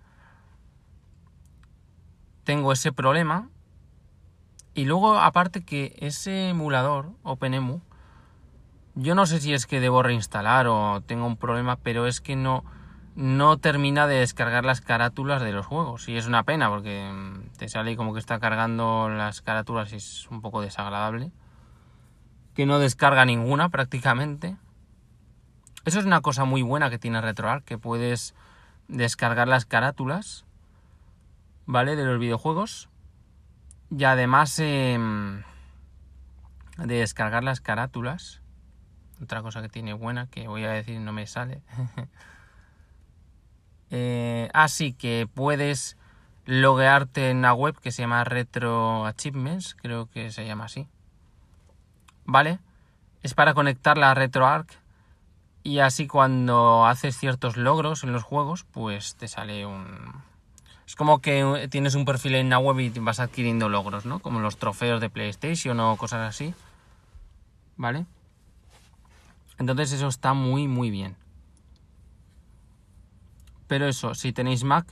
Tengo 2.43 2.71
ese 2.71 2.91
problema. 2.91 3.49
Y 4.73 4.85
luego, 4.85 5.17
aparte 5.17 5.65
que 5.65 5.95
ese 5.99 6.49
emulador, 6.49 7.11
OpenEMU, 7.23 7.81
yo 8.97 9.13
no 9.13 9.25
sé 9.25 9.39
si 9.39 9.53
es 9.53 9.67
que 9.67 9.79
debo 9.79 10.01
reinstalar 10.01 10.67
o 10.67 11.01
tengo 11.01 11.27
un 11.27 11.37
problema, 11.37 11.75
pero 11.77 12.07
es 12.07 12.19
que 12.19 12.35
no, 12.35 12.65
no 13.15 13.57
termina 13.57 14.07
de 14.07 14.15
descargar 14.15 14.65
las 14.65 14.81
carátulas 14.81 15.41
de 15.41 15.51
los 15.51 15.65
juegos. 15.65 16.09
Y 16.09 16.17
es 16.17 16.25
una 16.25 16.43
pena 16.43 16.69
porque 16.69 17.11
mm, 17.11 17.57
te 17.57 17.69
sale 17.69 17.95
como 17.95 18.13
que 18.13 18.19
está 18.19 18.39
cargando 18.39 19.07
las 19.09 19.41
carátulas 19.41 19.93
y 19.93 19.97
es 19.97 20.27
un 20.29 20.41
poco 20.41 20.61
desagradable 20.61 21.31
que 22.55 22.65
no 22.65 22.79
descarga 22.79 23.23
ninguna 23.23 23.69
prácticamente. 23.69 24.57
Eso 25.85 25.99
es 25.99 26.05
una 26.05 26.21
cosa 26.21 26.43
muy 26.43 26.63
buena 26.63 26.89
que 26.89 26.97
tiene 26.97 27.21
RetroArch, 27.21 27.63
que 27.63 27.77
puedes 27.77 28.33
descargar 28.87 29.47
las 29.47 29.65
carátulas, 29.65 30.43
¿vale? 31.67 31.95
De 31.95 32.03
los 32.03 32.19
videojuegos. 32.19 32.89
Y 33.95 34.05
además 34.05 34.57
em, 34.57 35.43
de 36.77 36.95
descargar 36.95 37.43
las 37.43 37.61
carátulas, 37.61 38.41
otra 39.21 39.41
cosa 39.41 39.61
que 39.61 39.69
tiene 39.69 39.93
buena, 39.93 40.27
que 40.27 40.47
voy 40.47 40.63
a 40.63 40.71
decir 40.71 40.99
no 40.99 41.13
me 41.13 41.27
sale. 41.27 41.61
eh, 43.91 44.49
así 44.53 44.93
que 44.93 45.27
puedes 45.33 45.97
loguearte 46.45 47.29
en 47.29 47.37
una 47.37 47.53
web 47.53 47.79
que 47.79 47.91
se 47.91 48.03
llama 48.03 48.23
Retro 48.23 49.05
Achievements, 49.05 49.75
creo 49.75 50.09
que 50.09 50.31
se 50.31 50.45
llama 50.45 50.65
así. 50.65 50.87
¿vale? 52.27 52.59
Es 53.23 53.33
para 53.33 53.55
conectarla 53.55 54.11
a 54.11 54.13
RetroArch 54.13 54.67
y 55.63 55.79
así 55.79 56.05
cuando 56.05 56.85
haces 56.85 57.17
ciertos 57.17 57.57
logros 57.57 58.03
en 58.03 58.13
los 58.13 58.23
juegos, 58.23 58.65
pues 58.71 59.15
te 59.15 59.27
sale 59.27 59.65
un... 59.65 60.23
Es 60.85 60.95
como 60.95 61.19
que 61.19 61.67
tienes 61.69 61.95
un 61.95 62.05
perfil 62.05 62.35
en 62.35 62.49
la 62.49 62.59
web 62.59 62.79
y 62.79 62.89
vas 62.99 63.19
adquiriendo 63.19 63.67
logros, 63.67 64.05
¿no? 64.05 64.19
Como 64.19 64.39
los 64.39 64.57
trofeos 64.57 65.01
de 65.01 65.09
PlayStation 65.09 65.77
o 65.81 65.97
cosas 65.97 66.29
así. 66.29 66.53
¿Vale? 67.75 68.05
Entonces 69.57 69.91
eso 69.93 70.07
está 70.07 70.33
muy, 70.33 70.67
muy 70.67 70.89
bien. 70.89 71.17
Pero 73.67 73.87
eso, 73.87 74.13
si 74.15 74.31
tenéis 74.33 74.63
Mac 74.63 74.87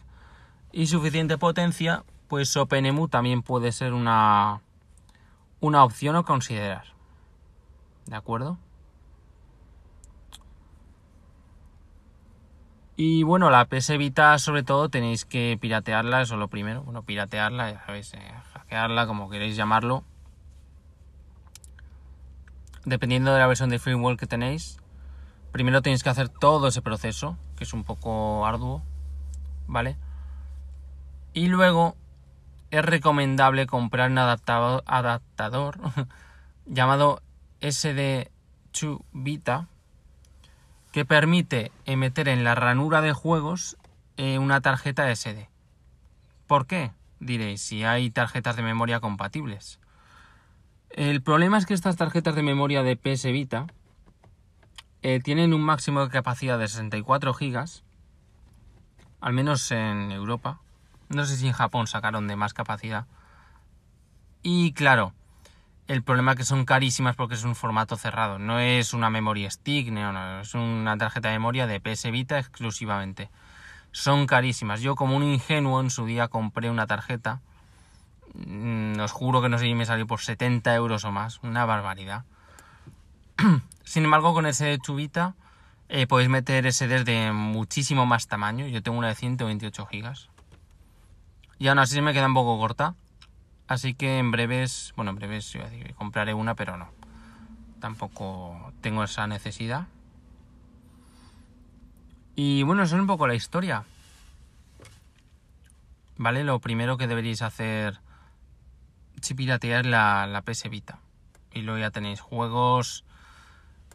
y 0.71 0.87
suficiente 0.87 1.37
potencia, 1.37 2.03
pues 2.27 2.55
OpenEMU 2.57 3.07
también 3.07 3.41
puede 3.41 3.71
ser 3.71 3.93
una, 3.93 4.61
una 5.59 5.83
opción 5.83 6.15
a 6.15 6.23
considerar. 6.23 6.85
¿De 8.05 8.15
acuerdo? 8.15 8.57
Y 12.97 13.23
bueno, 13.23 13.49
la 13.49 13.65
PS 13.65 13.97
Vita 13.97 14.37
sobre 14.39 14.63
todo 14.63 14.89
tenéis 14.89 15.25
que 15.25 15.57
piratearla, 15.59 16.21
eso 16.21 16.35
es 16.35 16.39
lo 16.39 16.47
primero. 16.47 16.83
Bueno, 16.83 17.03
piratearla, 17.03 17.71
ya 17.71 17.85
sabéis, 17.85 18.13
eh, 18.13 18.31
hackearla, 18.53 19.05
como 19.05 19.29
queréis 19.29 19.55
llamarlo. 19.55 20.03
Dependiendo 22.85 23.33
de 23.33 23.39
la 23.39 23.47
versión 23.47 23.69
de 23.69 23.79
firmware 23.79 24.17
que 24.17 24.27
tenéis. 24.27 24.79
Primero 25.51 25.81
tenéis 25.81 26.03
que 26.03 26.09
hacer 26.09 26.29
todo 26.29 26.67
ese 26.67 26.81
proceso, 26.81 27.37
que 27.57 27.63
es 27.63 27.73
un 27.73 27.83
poco 27.83 28.45
arduo, 28.45 28.83
¿vale? 29.67 29.97
Y 31.33 31.47
luego 31.47 31.95
es 32.71 32.83
recomendable 32.83 33.67
comprar 33.67 34.11
un 34.11 34.17
adaptador, 34.17 35.77
llamado 36.65 37.21
SD2 37.61 39.01
Vita 39.13 39.67
que 40.91 41.05
permite 41.05 41.71
meter 41.87 42.29
en 42.29 42.43
la 42.43 42.55
ranura 42.55 43.01
de 43.01 43.13
juegos 43.13 43.77
eh, 44.17 44.39
una 44.39 44.61
tarjeta 44.61 45.13
SD. 45.13 45.49
¿Por 46.47 46.67
qué? 46.67 46.91
Diréis, 47.19 47.61
si 47.61 47.83
hay 47.83 48.09
tarjetas 48.09 48.55
de 48.55 48.63
memoria 48.63 48.99
compatibles. 48.99 49.79
El 50.95 51.21
problema 51.21 51.57
es 51.57 51.65
que 51.65 51.73
estas 51.73 51.97
tarjetas 51.97 52.35
de 52.35 52.41
memoria 52.41 52.81
de 52.81 52.95
PS 52.95 53.25
Vita 53.25 53.67
eh, 55.01 55.19
tienen 55.19 55.53
un 55.53 55.61
máximo 55.61 56.01
de 56.01 56.09
capacidad 56.09 56.57
de 56.57 56.69
64 56.69 57.33
GB, 57.33 57.65
al 59.19 59.33
menos 59.33 59.69
en 59.71 60.13
Europa. 60.13 60.61
No 61.09 61.25
sé 61.25 61.35
si 61.35 61.47
en 61.47 61.51
Japón 61.51 61.87
sacaron 61.87 62.29
de 62.29 62.37
más 62.37 62.53
capacidad. 62.53 63.07
Y 64.41 64.71
claro, 64.71 65.11
el 65.89 66.01
problema 66.01 66.31
es 66.31 66.37
que 66.37 66.45
son 66.45 66.63
carísimas 66.63 67.17
porque 67.17 67.35
es 67.35 67.43
un 67.43 67.55
formato 67.55 67.97
cerrado. 67.97 68.39
No 68.39 68.59
es 68.59 68.93
una 68.93 69.09
memoria 69.09 69.51
stick, 69.51 69.89
no, 69.89 70.13
no, 70.13 70.39
es 70.39 70.53
una 70.53 70.97
tarjeta 70.97 71.27
de 71.27 71.33
memoria 71.33 71.67
de 71.67 71.81
PS 71.81 72.09
Vita 72.09 72.39
exclusivamente. 72.39 73.29
Son 73.91 74.27
carísimas. 74.27 74.79
Yo 74.79 74.95
como 74.95 75.17
un 75.17 75.23
ingenuo 75.23 75.81
en 75.81 75.89
su 75.89 76.05
día 76.05 76.29
compré 76.29 76.69
una 76.69 76.87
tarjeta. 76.87 77.41
Mm, 78.37 78.99
os 78.99 79.11
juro 79.11 79.41
que 79.41 79.49
no 79.49 79.57
sé 79.57 79.65
si 79.65 79.75
me 79.75 79.85
salió 79.85 80.07
por 80.07 80.21
70 80.21 80.73
euros 80.75 81.05
o 81.05 81.11
más. 81.11 81.39
Una 81.43 81.65
barbaridad. 81.65 82.25
Sin 83.83 84.03
embargo, 84.03 84.33
con 84.33 84.45
ese 84.45 84.77
Chubita 84.79 85.35
eh, 85.89 86.07
podéis 86.07 86.29
meter 86.29 86.71
SD 86.71 87.03
de 87.03 87.31
muchísimo 87.31 88.05
más 88.05 88.27
tamaño. 88.27 88.67
Yo 88.67 88.81
tengo 88.83 88.97
una 88.97 89.09
de 89.09 89.15
128 89.15 89.85
gigas. 89.85 90.29
Y 91.57 91.67
aún 91.67 91.79
así 91.79 92.01
me 92.01 92.13
queda 92.13 92.27
un 92.27 92.33
poco 92.33 92.57
corta. 92.59 92.95
Así 93.67 93.93
que 93.93 94.19
en 94.19 94.31
breves, 94.31 94.93
bueno, 94.95 95.11
en 95.11 95.15
breves 95.15 95.57
compraré 95.95 96.33
una, 96.33 96.55
pero 96.55 96.77
no. 96.77 96.89
Tampoco 97.79 98.73
tengo 98.81 99.03
esa 99.03 99.27
necesidad. 99.27 99.87
Y 102.35 102.63
bueno, 102.63 102.83
eso 102.83 102.95
es 102.95 103.01
un 103.01 103.07
poco 103.07 103.27
la 103.27 103.35
historia. 103.35 103.85
¿Vale? 106.17 106.43
Lo 106.43 106.59
primero 106.59 106.97
que 106.97 107.07
deberéis 107.07 107.41
hacer 107.41 107.99
piratear 109.33 109.85
la, 109.85 110.27
la 110.27 110.41
PS 110.41 110.69
Vita. 110.69 110.99
Y 111.51 111.61
luego 111.61 111.79
ya 111.79 111.91
tenéis 111.91 112.19
juegos 112.19 113.05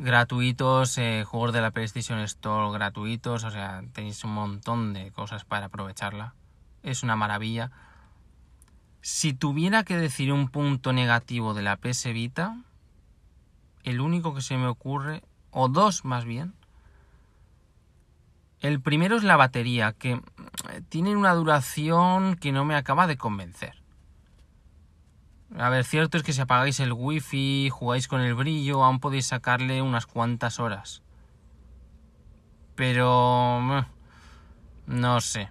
gratuitos, 0.00 0.96
eh, 0.96 1.24
juegos 1.26 1.52
de 1.52 1.60
la 1.60 1.72
PlayStation 1.72 2.18
Store 2.20 2.72
gratuitos, 2.72 3.44
o 3.44 3.50
sea, 3.50 3.82
tenéis 3.92 4.24
un 4.24 4.32
montón 4.32 4.94
de 4.94 5.12
cosas 5.12 5.44
para 5.44 5.66
aprovecharla. 5.66 6.34
Es 6.82 7.02
una 7.02 7.16
maravilla. 7.16 7.70
Si 9.02 9.34
tuviera 9.34 9.84
que 9.84 9.96
decir 9.96 10.32
un 10.32 10.48
punto 10.48 10.94
negativo 10.94 11.52
de 11.52 11.62
la 11.62 11.76
PS 11.76 12.12
Vita, 12.14 12.56
el 13.84 14.00
único 14.00 14.34
que 14.34 14.40
se 14.40 14.56
me 14.56 14.66
ocurre, 14.66 15.22
o 15.50 15.68
dos 15.68 16.04
más 16.06 16.24
bien, 16.24 16.54
el 18.60 18.80
primero 18.80 19.16
es 19.16 19.22
la 19.22 19.36
batería, 19.36 19.92
que 19.92 20.12
eh, 20.12 20.20
tiene 20.88 21.14
una 21.16 21.34
duración 21.34 22.36
que 22.36 22.52
no 22.52 22.64
me 22.64 22.74
acaba 22.74 23.06
de 23.06 23.18
convencer. 23.18 23.79
A 25.58 25.68
ver, 25.68 25.84
cierto 25.84 26.16
es 26.16 26.22
que 26.22 26.32
si 26.32 26.40
apagáis 26.40 26.78
el 26.80 26.92
wifi, 26.92 27.70
jugáis 27.70 28.06
con 28.06 28.20
el 28.20 28.34
brillo, 28.34 28.84
aún 28.84 29.00
podéis 29.00 29.26
sacarle 29.26 29.82
unas 29.82 30.06
cuantas 30.06 30.60
horas. 30.60 31.02
Pero... 32.76 33.84
No 34.86 35.20
sé. 35.20 35.50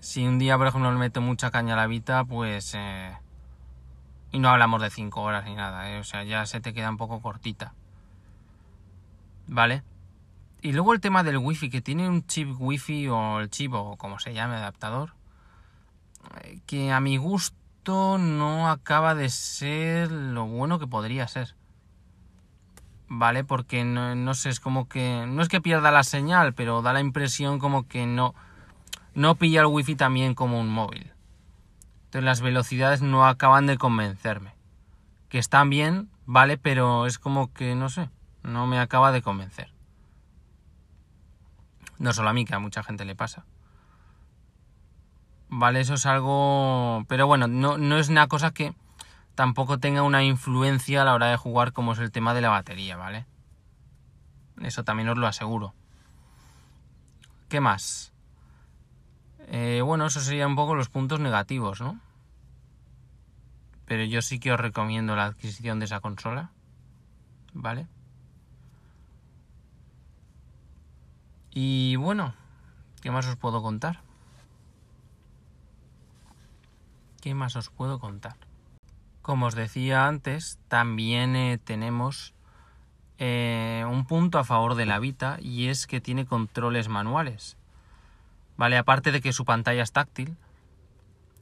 Si 0.00 0.26
un 0.26 0.38
día, 0.38 0.56
por 0.56 0.68
ejemplo, 0.68 0.92
le 0.92 0.98
meto 0.98 1.20
mucha 1.20 1.50
caña 1.50 1.74
a 1.74 1.76
la 1.76 1.86
Vita, 1.86 2.24
pues... 2.24 2.74
Eh, 2.74 3.16
y 4.30 4.38
no 4.38 4.48
hablamos 4.48 4.80
de 4.80 4.90
5 4.90 5.20
horas 5.20 5.44
ni 5.44 5.54
nada, 5.54 5.90
eh, 5.90 5.98
o 5.98 6.04
sea, 6.04 6.22
ya 6.22 6.46
se 6.46 6.60
te 6.60 6.72
queda 6.72 6.90
un 6.90 6.96
poco 6.96 7.20
cortita. 7.20 7.74
¿Vale? 9.48 9.82
Y 10.62 10.72
luego 10.72 10.92
el 10.92 11.00
tema 11.00 11.22
del 11.22 11.38
wifi, 11.38 11.70
que 11.70 11.80
tiene 11.80 12.08
un 12.08 12.26
chip 12.26 12.54
wifi 12.58 13.08
o 13.08 13.40
el 13.40 13.50
chip 13.50 13.72
o 13.74 13.96
como 13.96 14.18
se 14.18 14.34
llame, 14.34 14.56
adaptador, 14.56 15.14
eh, 16.42 16.60
que 16.66 16.92
a 16.92 17.00
mi 17.00 17.16
gusto 17.16 17.56
no 17.86 18.68
acaba 18.68 19.14
de 19.14 19.28
ser 19.28 20.10
lo 20.10 20.46
bueno 20.46 20.78
que 20.78 20.86
podría 20.86 21.28
ser. 21.28 21.54
¿Vale? 23.08 23.44
Porque 23.44 23.84
no, 23.84 24.14
no 24.14 24.34
sé, 24.34 24.48
es 24.48 24.60
como 24.60 24.88
que... 24.88 25.26
No 25.28 25.42
es 25.42 25.48
que 25.48 25.60
pierda 25.60 25.90
la 25.90 26.02
señal, 26.02 26.54
pero 26.54 26.82
da 26.82 26.92
la 26.92 27.00
impresión 27.00 27.58
como 27.58 27.86
que 27.86 28.06
no 28.06 28.34
no 29.16 29.36
pilla 29.36 29.62
el 29.62 29.66
wifi 29.66 29.96
también 29.96 30.34
como 30.34 30.60
un 30.60 30.68
móvil. 30.68 31.10
Entonces 32.04 32.24
las 32.24 32.42
velocidades 32.42 33.00
no 33.00 33.26
acaban 33.26 33.66
de 33.66 33.78
convencerme. 33.78 34.54
Que 35.30 35.38
están 35.38 35.70
bien, 35.70 36.10
vale, 36.26 36.58
pero 36.58 37.06
es 37.06 37.18
como 37.18 37.50
que 37.52 37.74
no 37.74 37.88
sé, 37.88 38.10
no 38.42 38.66
me 38.66 38.78
acaba 38.78 39.12
de 39.12 39.22
convencer. 39.22 39.72
No 41.98 42.12
solo 42.12 42.28
a 42.28 42.34
mí, 42.34 42.44
que 42.44 42.54
a 42.54 42.58
mucha 42.58 42.82
gente 42.82 43.06
le 43.06 43.16
pasa. 43.16 43.46
¿vale? 45.56 45.80
Eso 45.80 45.94
es 45.94 46.04
algo... 46.06 47.04
Pero 47.08 47.26
bueno, 47.26 47.48
no, 47.48 47.78
no 47.78 47.98
es 47.98 48.08
una 48.08 48.28
cosa 48.28 48.50
que 48.50 48.74
tampoco 49.34 49.78
tenga 49.78 50.02
una 50.02 50.22
influencia 50.22 51.02
a 51.02 51.04
la 51.04 51.14
hora 51.14 51.26
de 51.26 51.36
jugar 51.36 51.72
como 51.72 51.92
es 51.92 51.98
el 51.98 52.12
tema 52.12 52.34
de 52.34 52.42
la 52.42 52.50
batería, 52.50 52.96
¿vale? 52.96 53.26
Eso 54.60 54.84
también 54.84 55.08
os 55.08 55.16
lo 55.16 55.26
aseguro. 55.26 55.74
¿Qué 57.48 57.60
más? 57.60 58.12
Eh, 59.48 59.80
bueno, 59.82 60.06
eso 60.06 60.20
serían 60.20 60.50
un 60.50 60.56
poco 60.56 60.74
los 60.74 60.90
puntos 60.90 61.20
negativos, 61.20 61.80
¿no? 61.80 62.00
Pero 63.86 64.04
yo 64.04 64.20
sí 64.20 64.38
que 64.38 64.52
os 64.52 64.60
recomiendo 64.60 65.16
la 65.16 65.24
adquisición 65.24 65.78
de 65.78 65.86
esa 65.86 66.00
consola, 66.00 66.50
¿vale? 67.54 67.86
Y 71.50 71.96
bueno, 71.96 72.34
¿qué 73.00 73.10
más 73.10 73.26
os 73.26 73.36
puedo 73.36 73.62
contar? 73.62 74.05
¿Qué 77.26 77.34
más 77.34 77.56
os 77.56 77.70
puedo 77.70 77.98
contar? 77.98 78.36
Como 79.20 79.46
os 79.46 79.56
decía 79.56 80.06
antes, 80.06 80.60
también 80.68 81.34
eh, 81.34 81.58
tenemos 81.58 82.34
eh, 83.18 83.84
un 83.90 84.06
punto 84.06 84.38
a 84.38 84.44
favor 84.44 84.76
de 84.76 84.86
la 84.86 85.00
Vita 85.00 85.36
y 85.40 85.66
es 85.66 85.88
que 85.88 86.00
tiene 86.00 86.24
controles 86.24 86.86
manuales. 86.86 87.56
Vale, 88.56 88.78
aparte 88.78 89.10
de 89.10 89.20
que 89.20 89.32
su 89.32 89.44
pantalla 89.44 89.82
es 89.82 89.90
táctil, 89.90 90.36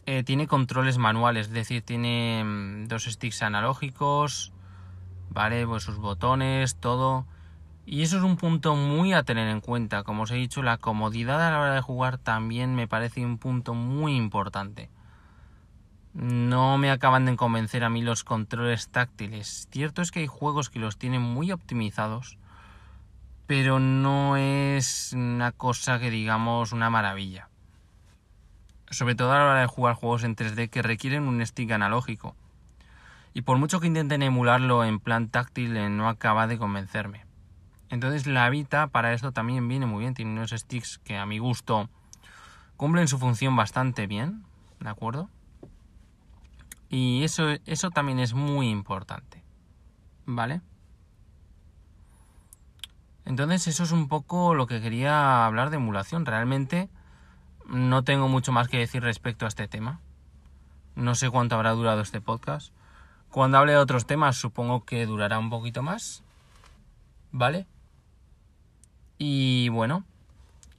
eh, 0.06 0.22
tiene 0.22 0.46
controles 0.46 0.96
manuales, 0.96 1.48
es 1.48 1.52
decir, 1.52 1.82
tiene 1.82 2.42
mm, 2.42 2.86
dos 2.86 3.04
sticks 3.04 3.42
analógicos, 3.42 4.54
vale, 5.28 5.66
pues 5.66 5.82
sus 5.82 5.98
botones, 5.98 6.76
todo. 6.76 7.26
Y 7.84 8.00
eso 8.00 8.16
es 8.16 8.22
un 8.22 8.38
punto 8.38 8.74
muy 8.74 9.12
a 9.12 9.22
tener 9.22 9.48
en 9.48 9.60
cuenta. 9.60 10.02
Como 10.02 10.22
os 10.22 10.30
he 10.30 10.36
dicho, 10.36 10.62
la 10.62 10.78
comodidad 10.78 11.46
a 11.46 11.50
la 11.50 11.60
hora 11.60 11.74
de 11.74 11.82
jugar 11.82 12.16
también 12.16 12.74
me 12.74 12.88
parece 12.88 13.22
un 13.22 13.36
punto 13.36 13.74
muy 13.74 14.16
importante. 14.16 14.88
No 16.14 16.78
me 16.78 16.92
acaban 16.92 17.24
de 17.24 17.34
convencer 17.34 17.82
a 17.82 17.90
mí 17.90 18.00
los 18.00 18.22
controles 18.22 18.88
táctiles. 18.88 19.66
Cierto 19.72 20.00
es 20.00 20.12
que 20.12 20.20
hay 20.20 20.28
juegos 20.28 20.70
que 20.70 20.78
los 20.78 20.96
tienen 20.96 21.20
muy 21.20 21.50
optimizados, 21.50 22.38
pero 23.48 23.80
no 23.80 24.36
es 24.36 25.12
una 25.12 25.50
cosa 25.50 25.98
que 25.98 26.10
digamos 26.10 26.70
una 26.70 26.88
maravilla. 26.88 27.48
Sobre 28.90 29.16
todo 29.16 29.32
a 29.32 29.38
la 29.38 29.44
hora 29.44 29.60
de 29.60 29.66
jugar 29.66 29.96
juegos 29.96 30.22
en 30.22 30.36
3D 30.36 30.70
que 30.70 30.82
requieren 30.82 31.24
un 31.24 31.44
stick 31.44 31.72
analógico. 31.72 32.36
Y 33.32 33.42
por 33.42 33.58
mucho 33.58 33.80
que 33.80 33.88
intenten 33.88 34.22
emularlo 34.22 34.84
en 34.84 35.00
plan 35.00 35.28
táctil, 35.28 35.76
eh, 35.76 35.88
no 35.88 36.08
acaba 36.08 36.46
de 36.46 36.58
convencerme. 36.58 37.24
Entonces 37.90 38.28
la 38.28 38.48
Vita 38.50 38.86
para 38.86 39.12
esto 39.14 39.32
también 39.32 39.66
viene 39.66 39.86
muy 39.86 40.02
bien. 40.02 40.14
Tiene 40.14 40.30
unos 40.30 40.52
sticks 40.52 40.98
que 40.98 41.16
a 41.16 41.26
mi 41.26 41.38
gusto 41.38 41.88
cumplen 42.76 43.08
su 43.08 43.18
función 43.18 43.56
bastante 43.56 44.06
bien. 44.06 44.44
¿De 44.78 44.88
acuerdo? 44.88 45.28
Y 46.94 47.24
eso, 47.24 47.48
eso 47.66 47.90
también 47.90 48.20
es 48.20 48.34
muy 48.34 48.70
importante. 48.70 49.42
¿Vale? 50.26 50.60
Entonces 53.24 53.66
eso 53.66 53.82
es 53.82 53.90
un 53.90 54.06
poco 54.06 54.54
lo 54.54 54.68
que 54.68 54.80
quería 54.80 55.44
hablar 55.44 55.70
de 55.70 55.76
emulación. 55.78 56.24
Realmente 56.24 56.88
no 57.66 58.04
tengo 58.04 58.28
mucho 58.28 58.52
más 58.52 58.68
que 58.68 58.78
decir 58.78 59.02
respecto 59.02 59.44
a 59.44 59.48
este 59.48 59.66
tema. 59.66 60.00
No 60.94 61.16
sé 61.16 61.30
cuánto 61.30 61.56
habrá 61.56 61.72
durado 61.72 62.00
este 62.00 62.20
podcast. 62.20 62.72
Cuando 63.28 63.58
hable 63.58 63.72
de 63.72 63.78
otros 63.78 64.06
temas 64.06 64.36
supongo 64.36 64.84
que 64.84 65.04
durará 65.04 65.40
un 65.40 65.50
poquito 65.50 65.82
más. 65.82 66.22
¿Vale? 67.32 67.66
Y 69.18 69.68
bueno, 69.70 70.04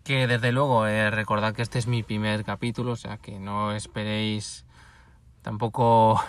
que 0.06 0.28
desde 0.28 0.54
luego 0.54 0.88
eh, 0.88 1.12
recordad 1.12 1.54
que 1.54 1.62
este 1.62 1.78
es 1.78 1.88
mi 1.88 2.04
primer 2.04 2.46
capítulo, 2.46 2.94
o 2.94 2.96
sea 2.96 3.18
que 3.18 3.38
no 3.38 3.74
esperéis 3.74 4.65
Tampoco 5.46 6.20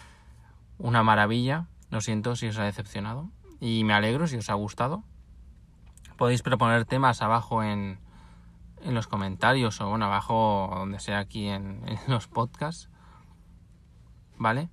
una 0.78 1.02
maravilla. 1.02 1.66
Lo 1.88 2.02
siento 2.02 2.36
si 2.36 2.48
os 2.48 2.58
ha 2.58 2.64
decepcionado. 2.64 3.30
Y 3.58 3.84
me 3.84 3.94
alegro 3.94 4.26
si 4.26 4.36
os 4.36 4.50
ha 4.50 4.54
gustado. 4.54 5.02
Podéis 6.18 6.42
proponer 6.42 6.84
temas 6.84 7.22
abajo 7.22 7.62
en, 7.62 7.98
en 8.82 8.94
los 8.94 9.06
comentarios 9.06 9.80
o 9.80 9.88
bueno, 9.88 10.04
abajo 10.04 10.70
donde 10.74 11.00
sea 11.00 11.20
aquí 11.20 11.48
en, 11.48 11.84
en 11.88 11.98
los 12.06 12.28
podcasts. 12.28 12.90
¿Vale? 14.36 14.68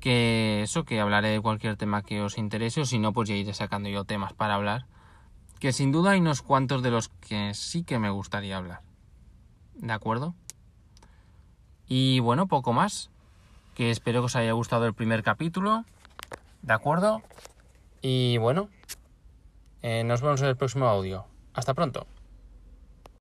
Que 0.00 0.62
eso, 0.62 0.86
que 0.86 1.00
hablaré 1.00 1.28
de 1.28 1.42
cualquier 1.42 1.76
tema 1.76 2.00
que 2.00 2.22
os 2.22 2.38
interese 2.38 2.80
o 2.80 2.86
si 2.86 2.98
no, 2.98 3.12
pues 3.12 3.28
ya 3.28 3.34
iré 3.34 3.52
sacando 3.52 3.90
yo 3.90 4.04
temas 4.06 4.32
para 4.32 4.54
hablar. 4.54 4.86
Que 5.60 5.74
sin 5.74 5.92
duda 5.92 6.12
hay 6.12 6.20
unos 6.20 6.40
cuantos 6.40 6.82
de 6.82 6.90
los 6.90 7.10
que 7.10 7.52
sí 7.52 7.84
que 7.84 7.98
me 7.98 8.08
gustaría 8.08 8.56
hablar. 8.56 8.80
¿De 9.74 9.92
acuerdo? 9.92 10.34
Y 11.88 12.20
bueno, 12.20 12.46
poco 12.46 12.72
más. 12.72 13.10
Que 13.74 13.90
espero 13.90 14.20
que 14.20 14.26
os 14.26 14.36
haya 14.36 14.52
gustado 14.52 14.86
el 14.86 14.94
primer 14.94 15.22
capítulo. 15.22 15.84
¿De 16.62 16.72
acuerdo? 16.72 17.22
Y 18.00 18.38
bueno, 18.38 18.68
eh, 19.82 20.04
nos 20.04 20.22
vemos 20.22 20.40
en 20.42 20.48
el 20.48 20.56
próximo 20.56 20.86
audio. 20.86 21.26
Hasta 21.54 21.74
pronto. 21.74 22.06